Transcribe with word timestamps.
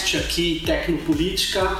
podcast 0.00 0.16
aqui, 0.16 0.62
Tecnopolítica. 0.64 1.76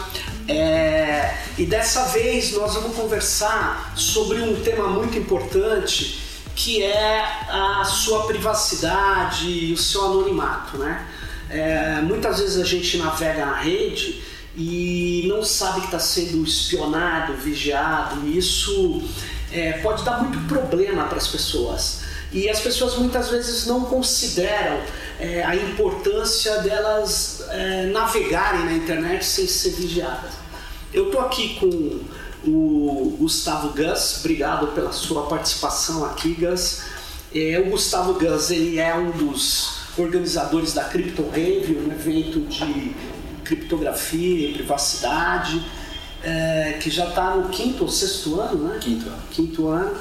É, 0.47 1.35
e 1.57 1.65
dessa 1.65 2.07
vez 2.07 2.53
nós 2.53 2.75
vamos 2.75 2.95
conversar 2.95 3.93
sobre 3.97 4.43
um 4.43 4.61
tema 4.63 4.89
muito 4.89 5.17
importante 5.17 6.21
que 6.55 6.83
é 6.83 7.25
a 7.49 7.85
sua 7.85 8.27
privacidade 8.27 9.49
e 9.49 9.73
o 9.73 9.77
seu 9.77 10.05
anonimato. 10.05 10.77
Né? 10.77 11.07
É, 11.49 12.01
muitas 12.03 12.41
vezes 12.41 12.61
a 12.61 12.65
gente 12.65 12.99
navega 12.99 13.47
na 13.47 13.57
rede 13.57 14.23
e 14.57 15.25
não 15.27 15.43
sabe 15.43 15.81
que 15.81 15.87
está 15.87 15.99
sendo 15.99 16.45
espionado, 16.45 17.35
vigiado, 17.35 18.27
e 18.27 18.37
isso 18.37 19.03
é, 19.53 19.73
pode 19.75 20.05
dar 20.05 20.23
muito 20.23 20.39
problema 20.47 21.05
para 21.05 21.17
as 21.17 21.29
pessoas. 21.29 22.01
E 22.33 22.49
as 22.49 22.61
pessoas 22.61 22.97
muitas 22.97 23.31
vezes 23.31 23.67
não 23.67 23.85
consideram 23.87 24.81
é, 25.19 25.43
a 25.43 25.57
importância 25.57 26.59
delas 26.59 27.40
é, 27.51 27.87
navegarem 27.87 28.65
na 28.65 28.73
internet 28.73 29.25
sem 29.25 29.47
ser 29.47 29.71
vigiadas. 29.71 30.33
Eu 30.93 31.07
estou 31.07 31.21
aqui 31.21 31.57
com 31.61 32.01
o 32.49 33.17
Gustavo 33.19 33.71
Gus, 33.71 34.19
obrigado 34.21 34.69
pela 34.69 34.93
sua 34.93 35.27
participação 35.27 36.05
aqui, 36.05 36.35
Gus. 36.35 36.83
É, 37.35 37.63
o 37.65 37.71
Gustavo 37.71 38.15
Gus 38.15 38.51
ele 38.51 38.79
é 38.79 38.95
um 38.95 39.11
dos 39.11 39.81
organizadores 39.97 40.73
da 40.73 40.85
Crypto 40.85 41.23
Rave, 41.31 41.77
um 41.77 41.93
evento 41.93 42.41
de 42.41 42.95
criptografia 43.45 44.49
e 44.49 44.55
privacidade, 44.55 45.63
é, 46.23 46.79
que 46.81 46.91
já 46.91 47.09
está 47.09 47.37
no 47.37 47.49
quinto 47.49 47.85
ou 47.85 47.89
sexto 47.89 48.41
ano, 48.41 48.69
né? 48.69 48.79
Quinto 48.81 49.09
ano. 49.09 49.23
Quinto 49.31 49.69
ano. 49.69 49.97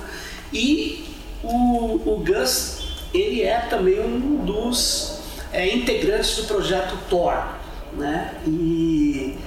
E 0.54 1.06
o, 1.44 2.14
o 2.14 2.24
Gus, 2.26 2.80
ele 3.14 3.44
é 3.44 3.60
também 3.60 4.00
um 4.00 4.44
dos 4.46 5.19
é, 5.52 5.76
integrantes 5.76 6.36
do 6.36 6.44
projeto 6.44 6.98
Tor, 7.10 7.56
né? 7.94 8.36
E 8.46 9.38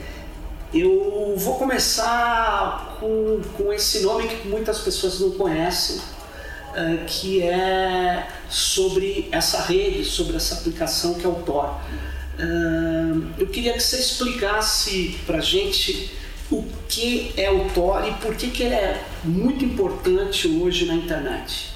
eu 0.74 1.34
vou 1.36 1.56
começar 1.56 2.96
com, 2.98 3.40
com 3.56 3.72
esse 3.72 4.00
nome 4.00 4.26
que 4.26 4.48
muitas 4.48 4.78
pessoas 4.78 5.20
não 5.20 5.32
conhecem, 5.32 5.96
uh, 5.96 7.04
que 7.06 7.42
é 7.42 8.26
sobre 8.48 9.28
essa 9.30 9.62
rede, 9.62 10.04
sobre 10.04 10.36
essa 10.36 10.54
aplicação 10.54 11.14
que 11.14 11.24
é 11.24 11.28
o 11.28 11.34
Tor. 11.34 11.78
Uh, 12.38 13.26
eu 13.38 13.46
queria 13.48 13.74
que 13.74 13.80
você 13.80 13.96
explicasse 13.96 15.18
para 15.26 15.40
gente 15.40 16.10
o 16.50 16.64
que 16.88 17.32
é 17.36 17.50
o 17.50 17.68
Tor 17.70 18.06
e 18.08 18.12
por 18.14 18.34
que, 18.34 18.50
que 18.50 18.62
ele 18.62 18.74
é 18.74 19.02
muito 19.22 19.64
importante 19.64 20.48
hoje 20.48 20.86
na 20.86 20.94
internet. 20.94 21.72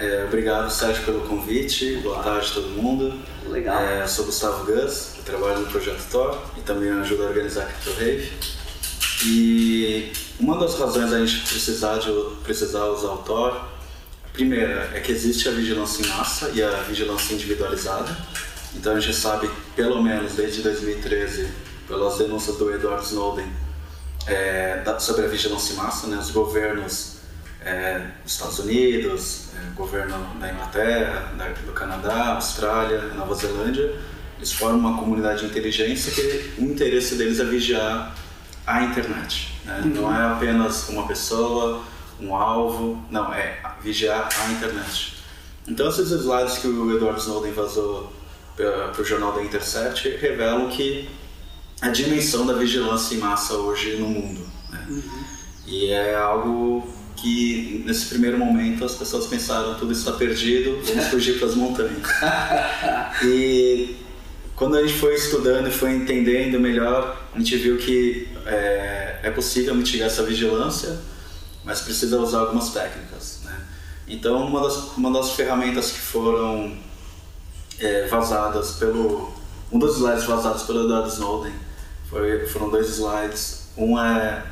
É, 0.00 0.24
obrigado, 0.24 0.70
Sérgio, 0.70 1.04
pelo 1.04 1.20
convite. 1.28 1.96
Boa 1.96 2.22
tarde 2.22 2.52
todo 2.54 2.70
mundo. 2.70 3.20
Legal. 3.46 3.82
É, 3.82 4.06
sou 4.06 4.24
Gustavo 4.24 4.64
Gus, 4.64 5.16
eu 5.18 5.24
trabalho 5.24 5.60
no 5.60 5.66
Projeto 5.66 6.02
Tor 6.10 6.42
e 6.56 6.62
também 6.62 6.90
ajudo 6.90 7.22
a 7.22 7.26
organizar 7.26 7.64
a 7.64 7.66
Crypto 7.66 8.00
Rave. 8.00 8.32
E 9.26 10.10
uma 10.40 10.58
das 10.58 10.78
razões 10.78 11.10
da 11.10 11.18
gente 11.22 11.46
precisar, 11.46 11.98
de, 11.98 12.10
precisar 12.42 12.86
usar 12.86 13.08
o 13.08 13.18
Tor, 13.18 13.52
a 14.24 14.28
primeira 14.32 14.90
é 14.94 15.00
que 15.00 15.12
existe 15.12 15.46
a 15.50 15.52
vigilância 15.52 16.02
em 16.02 16.08
massa 16.08 16.50
e 16.54 16.62
a 16.62 16.70
vigilância 16.80 17.34
individualizada. 17.34 18.16
Então 18.74 18.96
a 18.96 19.00
gente 19.00 19.18
sabe, 19.18 19.50
pelo 19.76 20.02
menos 20.02 20.32
desde 20.32 20.62
2013, 20.62 21.46
pelas 21.86 22.16
denúncias 22.16 22.56
do 22.56 22.74
Edward 22.74 23.04
Snowden, 23.04 23.52
é, 24.26 24.82
sobre 24.98 25.26
a 25.26 25.28
vigilância 25.28 25.74
em 25.74 25.76
massa, 25.76 26.06
né? 26.06 26.16
os 26.16 26.30
governos 26.30 27.19
é, 27.64 28.06
dos 28.22 28.32
Estados 28.32 28.58
Unidos, 28.58 29.48
é, 29.54 29.74
governo 29.74 30.16
da 30.40 30.52
Inglaterra, 30.52 31.32
da, 31.36 31.48
do 31.48 31.72
Canadá, 31.72 32.34
Austrália, 32.34 33.02
Nova 33.14 33.34
Zelândia, 33.34 33.94
eles 34.38 34.52
formam 34.52 34.78
uma 34.78 34.98
comunidade 34.98 35.40
de 35.40 35.46
inteligência 35.46 36.12
que 36.12 36.60
o 36.60 36.64
interesse 36.64 37.16
deles 37.16 37.38
é 37.38 37.44
vigiar 37.44 38.14
a 38.66 38.82
internet. 38.82 39.54
Né? 39.64 39.82
Uhum. 39.84 39.90
Não 39.90 40.14
é 40.14 40.32
apenas 40.32 40.88
uma 40.88 41.06
pessoa, 41.06 41.82
um 42.20 42.34
alvo, 42.34 43.04
não, 43.10 43.32
é 43.34 43.60
vigiar 43.82 44.28
a 44.40 44.50
internet. 44.52 45.16
Então 45.68 45.88
esses 45.88 46.10
slides 46.10 46.58
que 46.58 46.66
o 46.66 46.96
Edward 46.96 47.20
Snowden 47.20 47.52
vazou 47.52 48.12
para 48.56 49.00
o 49.00 49.04
jornal 49.04 49.32
da 49.32 49.42
Intercept 49.42 50.08
revelam 50.16 50.68
que 50.68 51.08
a 51.80 51.88
dimensão 51.88 52.46
da 52.46 52.54
vigilância 52.54 53.14
em 53.14 53.18
massa 53.18 53.54
hoje 53.54 53.96
no 53.96 54.08
mundo. 54.08 54.46
Né? 54.70 54.86
Uhum. 54.88 55.24
E 55.66 55.90
é 55.90 56.16
algo 56.16 56.88
que 57.20 57.82
nesse 57.84 58.06
primeiro 58.06 58.38
momento 58.38 58.84
as 58.84 58.94
pessoas 58.94 59.26
pensaram 59.26 59.74
tudo 59.74 59.92
está 59.92 60.12
perdido, 60.12 60.80
vamos 60.84 61.06
fugir 61.08 61.38
para 61.38 61.48
as 61.48 61.54
montanhas. 61.54 62.02
e 63.24 63.96
quando 64.56 64.76
a 64.76 64.82
gente 64.82 64.98
foi 64.98 65.14
estudando 65.14 65.68
e 65.68 65.70
foi 65.70 65.92
entendendo 65.92 66.58
melhor, 66.58 67.20
a 67.34 67.38
gente 67.38 67.56
viu 67.56 67.76
que 67.76 68.28
é, 68.46 69.20
é 69.22 69.30
possível 69.30 69.74
mitigar 69.74 70.06
essa 70.06 70.22
vigilância, 70.22 70.98
mas 71.64 71.80
precisa 71.80 72.18
usar 72.18 72.40
algumas 72.40 72.70
técnicas. 72.70 73.40
Né? 73.44 73.56
Então, 74.08 74.46
uma 74.46 74.62
das, 74.62 74.96
uma 74.96 75.12
das 75.12 75.32
ferramentas 75.32 75.92
que 75.92 76.00
foram 76.00 76.76
é, 77.78 78.06
vazadas 78.06 78.72
pelo. 78.72 79.38
Um 79.72 79.78
dos 79.78 79.96
slides 79.96 80.24
vazados 80.24 80.64
pelo 80.64 80.84
Edward 80.84 81.08
Snowden 81.08 81.52
foi, 82.08 82.46
foram 82.46 82.70
dois 82.70 82.88
slides. 82.88 83.68
Um 83.76 83.98
é, 83.98 84.42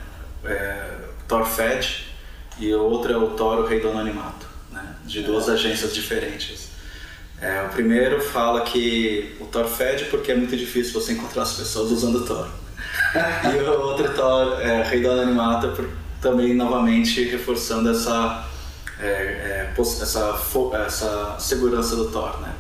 é 0.45 0.99
TorFed, 1.27 2.08
e 2.59 2.75
o 2.75 2.83
outro 2.83 3.13
é 3.13 3.17
o 3.17 3.29
Toro 3.29 3.67
Rei 3.67 3.81
do 3.81 3.89
Anonimato, 3.89 4.47
né? 4.73 4.97
de 5.05 5.23
duas 5.23 5.49
agências 5.49 5.95
diferentes. 5.95 6.69
É, 7.41 7.63
o 7.63 7.69
primeiro 7.69 8.21
fala 8.21 8.63
que 8.63 9.37
o 9.41 9.45
Thor 9.45 9.67
fede 9.67 10.07
porque 10.07 10.33
é 10.33 10.35
muito 10.35 10.57
difícil 10.57 11.01
você 11.01 11.13
encontrar 11.13 11.43
as 11.43 11.53
pessoas 11.53 11.93
usando 11.93 12.17
o 12.17 12.25
Thor. 12.25 12.49
e 13.55 13.63
o 13.63 13.81
outro 13.83 14.13
Thor 14.13 14.61
é 14.61 14.83
Rei 14.83 15.01
do 15.01 15.11
Anonimato, 15.11 15.69
por, 15.69 15.89
também 16.21 16.53
novamente 16.55 17.23
reforçando 17.23 17.91
essa, 17.91 18.45
é, 19.01 19.07
é, 19.07 19.75
essa, 20.03 20.43
essa 20.85 21.37
segurança 21.39 21.95
do 21.95 22.11
Thor. 22.11 22.41
Né? 22.41 22.53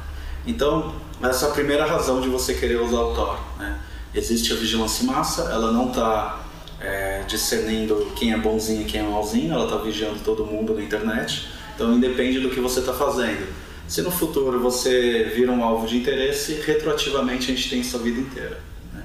Então, 0.47 0.95
essa 1.23 1.47
é 1.47 1.49
a 1.49 1.53
primeira 1.53 1.85
razão 1.85 2.21
de 2.21 2.29
você 2.29 2.55
querer 2.55 2.81
usar 2.81 3.01
o 3.01 3.15
Thor. 3.15 3.39
Né? 3.59 3.81
Existe 4.15 4.53
a 4.53 4.57
vigilância 4.57 5.03
em 5.03 5.07
massa, 5.07 5.43
ela 5.51 5.73
não 5.73 5.89
está 5.89 6.39
é, 6.81 7.23
discernindo 7.27 8.13
quem 8.17 8.33
é 8.33 8.37
bonzinho 8.37 8.83
e 8.83 8.85
quem 8.85 9.01
é 9.01 9.03
malzinho, 9.03 9.53
ela 9.53 9.65
está 9.65 9.77
vigiando 9.79 10.21
todo 10.21 10.45
mundo 10.45 10.75
na 10.75 10.83
internet. 10.83 11.49
Então, 11.75 11.95
independe 11.95 12.41
do 12.41 12.51
que 12.51 12.61
você 12.61 12.81
está 12.81 12.93
fazendo. 12.93 13.47
Se 13.87 14.03
no 14.03 14.11
futuro 14.11 14.61
você 14.61 15.33
vira 15.35 15.51
um 15.51 15.63
alvo 15.65 15.87
de 15.87 15.97
interesse, 15.97 16.61
retroativamente 16.65 17.51
a 17.51 17.55
gente 17.55 17.71
tem 17.71 17.81
isso 17.81 17.97
a 17.97 18.01
vida 18.01 18.21
inteira. 18.21 18.61
Né? 18.93 19.03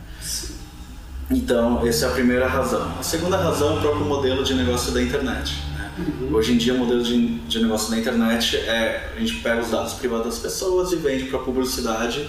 Então, 1.32 1.86
essa 1.88 2.06
é 2.06 2.10
a 2.10 2.12
primeira 2.12 2.48
razão. 2.48 2.92
A 3.00 3.04
segunda 3.04 3.38
razão 3.38 3.76
é 3.76 3.78
o 3.78 3.82
próprio 3.82 4.06
modelo 4.06 4.44
de 4.44 4.54
negócio 4.54 4.92
da 4.92 5.02
internet. 5.02 5.56
Né? 5.78 5.92
Uhum. 5.98 6.36
Hoje 6.36 6.54
em 6.54 6.58
dia, 6.58 6.74
o 6.74 6.78
modelo 6.78 7.02
de, 7.02 7.38
de 7.40 7.62
negócio 7.62 7.92
da 7.92 7.98
internet 7.98 8.58
é 8.58 9.14
a 9.16 9.20
gente 9.20 9.36
pega 9.36 9.62
os 9.62 9.70
dados 9.70 9.94
privados 9.94 10.26
das 10.26 10.40
pessoas 10.40 10.92
e 10.92 10.98
vende 10.98 11.26
para 11.26 11.40
publicidade 11.40 12.28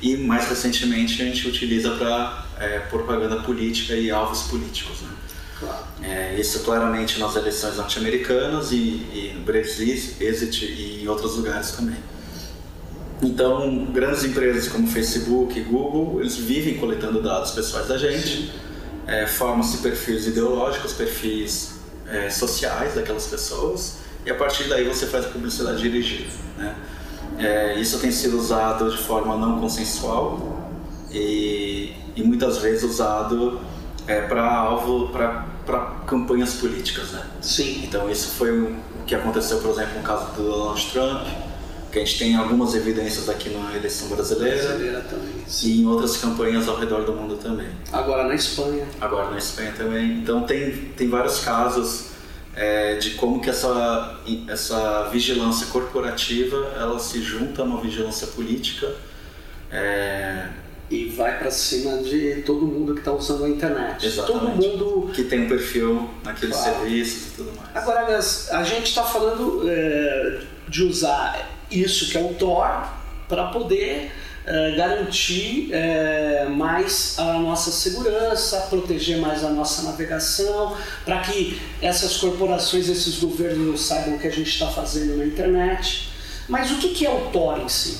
e 0.00 0.16
mais 0.16 0.48
recentemente 0.48 1.20
a 1.20 1.24
gente 1.24 1.48
utiliza 1.48 1.90
para 1.92 2.46
é, 2.60 2.80
propaganda 2.80 3.36
política 3.42 3.94
e 3.94 4.10
alvos 4.10 4.42
políticos. 4.42 5.02
Né? 5.02 5.10
Claro. 5.58 5.84
É, 6.02 6.36
isso 6.38 6.60
claramente 6.60 7.18
nas 7.18 7.34
eleições 7.34 7.76
norte-americanas 7.76 8.70
e, 8.70 8.76
e, 8.76 9.32
no 9.36 9.44
Brexit 9.44 10.16
e 10.20 11.02
em 11.02 11.08
outros 11.08 11.36
lugares 11.36 11.72
também. 11.72 11.96
Então, 13.20 13.86
grandes 13.86 14.22
empresas 14.22 14.68
como 14.68 14.86
Facebook 14.86 15.58
e 15.58 15.62
Google, 15.62 16.20
eles 16.20 16.36
vivem 16.36 16.78
coletando 16.78 17.20
dados 17.20 17.50
pessoais 17.50 17.88
da 17.88 17.98
gente, 17.98 18.52
é, 19.06 19.26
formam-se 19.26 19.78
perfis 19.78 20.28
ideológicos, 20.28 20.92
perfis 20.92 21.80
é, 22.06 22.30
sociais 22.30 22.94
daquelas 22.94 23.26
pessoas, 23.26 23.96
e 24.24 24.30
a 24.30 24.34
partir 24.36 24.68
daí 24.68 24.84
você 24.84 25.06
faz 25.06 25.26
publicidade 25.26 25.82
dirigida. 25.82 26.30
Né? 26.56 26.76
É, 27.38 27.80
isso 27.80 27.98
tem 27.98 28.12
sido 28.12 28.38
usado 28.38 28.88
de 28.90 28.98
forma 28.98 29.36
não 29.36 29.60
consensual 29.60 30.70
e, 31.10 31.18
e 32.18 32.22
muitas 32.22 32.58
vezes 32.58 32.82
usado 32.82 33.60
é, 34.06 34.22
para 34.22 34.44
alvo, 34.44 35.08
para 35.08 35.46
campanhas 36.06 36.54
políticas, 36.54 37.12
né? 37.12 37.22
Sim. 37.40 37.84
Então 37.84 38.10
isso 38.10 38.30
foi 38.30 38.50
o 38.50 38.76
que 39.06 39.14
aconteceu, 39.14 39.58
por 39.58 39.70
exemplo, 39.70 39.98
no 39.98 40.02
caso 40.02 40.32
do 40.32 40.42
Donald 40.42 40.90
Trump, 40.90 41.26
que 41.92 41.98
a 41.98 42.04
gente 42.04 42.18
tem 42.18 42.36
algumas 42.36 42.74
evidências 42.74 43.28
aqui 43.28 43.50
na 43.50 43.74
eleição 43.76 44.08
brasileira, 44.08 44.62
brasileira 44.62 45.00
também, 45.02 45.44
e 45.62 45.80
em 45.80 45.86
outras 45.86 46.16
campanhas 46.16 46.68
ao 46.68 46.76
redor 46.76 47.04
do 47.04 47.12
mundo 47.12 47.36
também. 47.36 47.68
Agora 47.92 48.26
na 48.26 48.34
Espanha. 48.34 48.86
Agora 49.00 49.30
na 49.30 49.38
Espanha 49.38 49.72
também. 49.76 50.18
Então 50.18 50.42
tem, 50.42 50.70
tem 50.96 51.08
vários 51.08 51.40
casos 51.40 52.08
é, 52.56 52.96
de 52.96 53.10
como 53.10 53.40
que 53.40 53.48
essa, 53.48 54.18
essa 54.48 55.08
vigilância 55.12 55.68
corporativa 55.68 56.56
ela 56.76 56.98
se 56.98 57.22
junta 57.22 57.62
a 57.62 57.64
uma 57.64 57.80
vigilância 57.80 58.26
política. 58.26 58.92
É, 59.70 60.48
e 60.90 61.06
vai 61.06 61.38
para 61.38 61.50
cima 61.50 61.98
de 61.98 62.42
todo 62.46 62.66
mundo 62.66 62.94
que 62.94 63.00
está 63.00 63.12
usando 63.12 63.44
a 63.44 63.48
internet. 63.48 64.06
Exatamente. 64.06 64.40
Todo 64.40 64.56
mundo 64.56 65.12
que 65.12 65.24
tem 65.24 65.44
um 65.44 65.48
perfil 65.48 66.08
naqueles 66.24 66.56
claro. 66.56 66.80
serviços 66.80 67.26
e 67.28 67.30
tudo 67.36 67.52
mais. 67.56 67.76
Agora, 67.76 68.18
a 68.18 68.64
gente 68.64 68.86
está 68.86 69.02
falando 69.02 69.62
é, 69.68 70.40
de 70.68 70.84
usar 70.84 71.50
isso 71.70 72.10
que 72.10 72.16
é 72.16 72.20
o 72.20 72.34
Tor 72.34 72.88
para 73.28 73.48
poder 73.48 74.10
é, 74.46 74.70
garantir 74.76 75.68
é, 75.72 76.46
mais 76.48 77.18
a 77.18 77.34
nossa 77.34 77.70
segurança, 77.70 78.66
proteger 78.70 79.18
mais 79.18 79.44
a 79.44 79.50
nossa 79.50 79.82
navegação, 79.82 80.74
para 81.04 81.20
que 81.20 81.60
essas 81.82 82.16
corporações, 82.16 82.88
esses 82.88 83.18
governos 83.18 83.82
saibam 83.82 84.14
o 84.14 84.18
que 84.18 84.26
a 84.26 84.30
gente 84.30 84.48
está 84.48 84.68
fazendo 84.68 85.18
na 85.18 85.26
internet. 85.26 86.08
Mas 86.48 86.70
o 86.70 86.76
que, 86.76 86.94
que 86.94 87.06
é 87.06 87.10
o 87.10 87.30
Tor 87.30 87.58
em 87.58 87.68
si? 87.68 87.98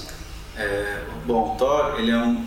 É, 0.56 1.00
bom, 1.26 1.52
o 1.52 1.56
Tor 1.58 2.00
ele 2.00 2.10
é, 2.10 2.16
um, 2.16 2.42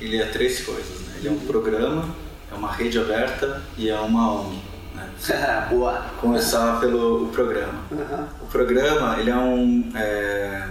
ele 0.00 0.16
é 0.16 0.26
três 0.26 0.64
coisas. 0.64 1.00
Né? 1.00 1.16
Ele 1.18 1.28
é 1.28 1.30
um 1.30 1.40
programa, 1.40 2.14
é 2.50 2.54
uma 2.54 2.72
rede 2.72 2.98
aberta 2.98 3.62
e 3.76 3.88
é 3.88 3.98
uma 3.98 4.40
ONG. 4.40 4.58
Né? 4.94 5.10
Boa. 5.70 6.06
Começar 6.20 6.80
pelo 6.80 7.24
o 7.24 7.28
programa. 7.28 7.84
Uhum. 7.90 8.26
O 8.42 8.46
programa 8.46 9.18
ele 9.18 9.30
é 9.30 9.36
um 9.36 9.92
é, 9.94 10.68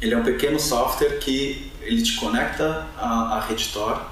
ele 0.00 0.14
é 0.14 0.16
um 0.16 0.24
pequeno 0.24 0.58
software 0.58 1.18
que 1.18 1.70
ele 1.80 2.02
te 2.02 2.16
conecta 2.16 2.86
à, 2.96 3.36
à 3.36 3.40
rede 3.40 3.68
Tor 3.72 4.02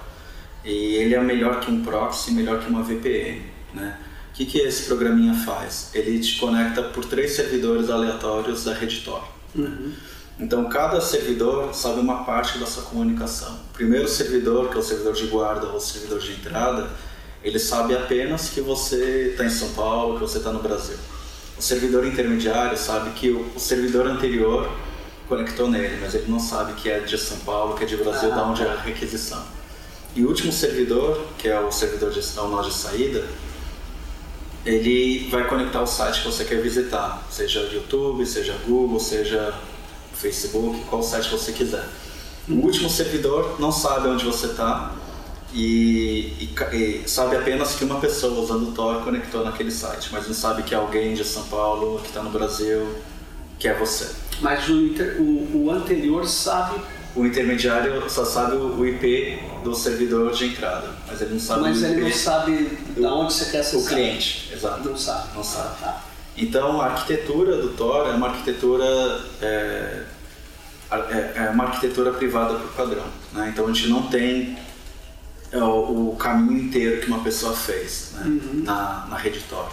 e 0.65 0.97
ele 0.97 1.15
é 1.15 1.21
melhor 1.21 1.61
que 1.61 1.71
um 1.71 1.83
proxy, 1.83 2.33
melhor 2.33 2.61
que 2.61 2.69
uma 2.69 2.83
VPN, 2.83 3.43
né? 3.75 3.99
O 4.31 4.33
que, 4.33 4.47
que 4.47 4.59
esse 4.59 4.85
programinha 4.85 5.35
faz? 5.35 5.91
Ele 5.93 6.19
te 6.19 6.39
conecta 6.39 6.83
por 6.83 7.05
três 7.05 7.33
servidores 7.33 7.91
aleatórios 7.91 8.65
da 8.65 8.73
rede 8.73 9.01
Tor. 9.01 9.23
Uhum. 9.55 9.93
Então, 10.41 10.65
cada 10.71 11.01
servidor 11.03 11.75
sabe 11.75 12.01
uma 12.01 12.25
parte 12.25 12.59
da 12.59 12.65
sua 12.65 12.85
comunicação. 12.85 13.53
O 13.71 13.75
primeiro 13.75 14.09
servidor, 14.09 14.71
que 14.71 14.77
é 14.77 14.81
o 14.81 14.83
servidor 14.83 15.13
de 15.13 15.27
guarda 15.27 15.67
ou 15.67 15.77
o 15.77 15.81
servidor 15.81 16.19
de 16.19 16.33
entrada, 16.33 16.89
ele 17.45 17.59
sabe 17.59 17.95
apenas 17.95 18.49
que 18.49 18.61
você 18.63 19.33
está 19.33 19.45
em 19.45 19.51
São 19.51 19.69
Paulo, 19.71 20.15
que 20.15 20.21
você 20.21 20.39
está 20.39 20.51
no 20.51 20.63
Brasil. 20.63 20.97
O 21.59 21.63
servidor 21.63 22.07
intermediário 22.07 22.77
sabe 22.79 23.11
que 23.11 23.29
o, 23.29 23.53
o 23.55 23.61
servidor 23.61 24.07
anterior 24.07 24.71
conectou 25.29 25.69
nele, 25.69 25.99
mas 26.01 26.15
ele 26.15 26.31
não 26.31 26.41
sabe 26.41 26.73
que 26.73 26.89
é 26.89 27.01
de 27.01 27.19
São 27.19 27.37
Paulo, 27.41 27.77
que 27.77 27.85
é 27.85 27.87
de 27.87 27.99
Brasil, 27.99 28.33
ah, 28.33 28.35
de 28.35 28.41
onde 28.41 28.63
é 28.63 28.71
a 28.71 28.77
requisição. 28.77 29.43
E 30.17 30.25
o 30.25 30.29
último 30.29 30.53
servidor, 30.53 31.23
que 31.37 31.49
é 31.49 31.61
o 31.61 31.71
servidor 31.71 32.11
de 32.11 32.19
é 32.19 32.41
o 32.41 32.49
nó 32.49 32.63
de 32.63 32.73
saída, 32.73 33.25
ele 34.65 35.29
vai 35.31 35.47
conectar 35.47 35.83
o 35.83 35.87
site 35.87 36.23
que 36.23 36.27
você 36.27 36.45
quer 36.45 36.61
visitar, 36.61 37.27
seja 37.31 37.61
YouTube, 37.61 38.25
seja 38.27 38.55
Google, 38.67 38.99
seja 38.99 39.55
Facebook, 40.21 40.85
qual 40.89 41.03
site 41.03 41.31
você 41.31 41.53
quiser. 41.53 41.85
O 42.49 42.55
último 42.55 42.89
servidor 42.91 43.57
não 43.59 43.71
sabe 43.73 44.09
onde 44.09 44.25
você 44.25 44.47
está 44.47 44.95
e, 45.53 46.33
e, 46.41 46.77
e, 46.77 47.09
sabe 47.09 47.37
apenas 47.37 47.75
que 47.75 47.85
uma 47.85 48.01
pessoa 48.01 48.41
usando 48.41 48.69
o 48.69 48.73
Tor 48.73 49.03
conectou 49.03 49.45
naquele 49.45 49.71
site, 49.71 50.11
mas 50.13 50.27
não 50.27 50.35
sabe 50.35 50.63
que 50.63 50.75
é 50.75 50.79
alguém 50.79 51.15
de 51.15 51.25
São 51.25 51.45
Paulo, 51.45 52.01
que 52.01 52.09
está 52.09 52.23
no 52.23 52.31
Brasil, 52.31 52.95
que 53.59 53.67
é 53.67 53.75
você. 53.75 54.09
Mas 54.41 54.69
o, 54.69 54.75
o, 55.19 55.65
o 55.65 55.71
anterior 55.71 56.27
sabe 56.27 56.81
o 57.15 57.27
intermediário 57.27 58.09
só 58.09 58.25
sabe 58.25 58.55
o 58.57 58.87
IP 58.87 59.41
do 59.65 59.75
servidor 59.75 60.33
de 60.33 60.47
entrada, 60.47 60.91
mas 61.09 61.21
ele 61.21 61.33
não 61.33 61.41
sabe 61.41 61.61
mas 61.63 61.83
ele 61.83 62.01
não 62.03 62.13
sabe 62.13 62.79
de 62.97 63.05
onde 63.05 63.33
você 63.33 63.51
quer 63.51 63.59
acessar. 63.59 63.81
O 63.81 63.87
cliente, 63.87 64.51
exato. 64.53 64.89
Não 64.89 64.97
sabe. 64.97 65.29
Não 65.35 65.43
sabe. 65.43 65.69
Ah, 65.83 65.85
tá. 65.85 66.05
Então 66.41 66.81
a 66.81 66.87
arquitetura 66.87 67.59
do 67.59 67.69
Tor 67.71 68.09
é 68.09 68.13
uma 68.13 68.29
arquitetura 68.29 68.85
é, 69.43 70.05
é, 70.91 71.33
é 71.35 71.51
uma 71.51 71.65
arquitetura 71.65 72.13
privada 72.13 72.55
por 72.55 72.73
padrão. 72.73 73.05
Né? 73.33 73.51
Então 73.53 73.67
a 73.67 73.73
gente 73.73 73.89
não 73.89 74.05
tem 74.05 74.59
é, 75.53 75.59
o, 75.59 76.11
o, 76.11 76.17
caminho 76.17 76.63
inteiro 76.63 77.01
que 77.03 77.09
uma 77.09 77.21
pessoa 77.21 77.55
fez 77.55 78.13
né? 78.15 78.23
uhum. 78.25 78.63
na, 78.65 79.07
na 79.11 79.17
rede 79.17 79.41
Tor. 79.51 79.71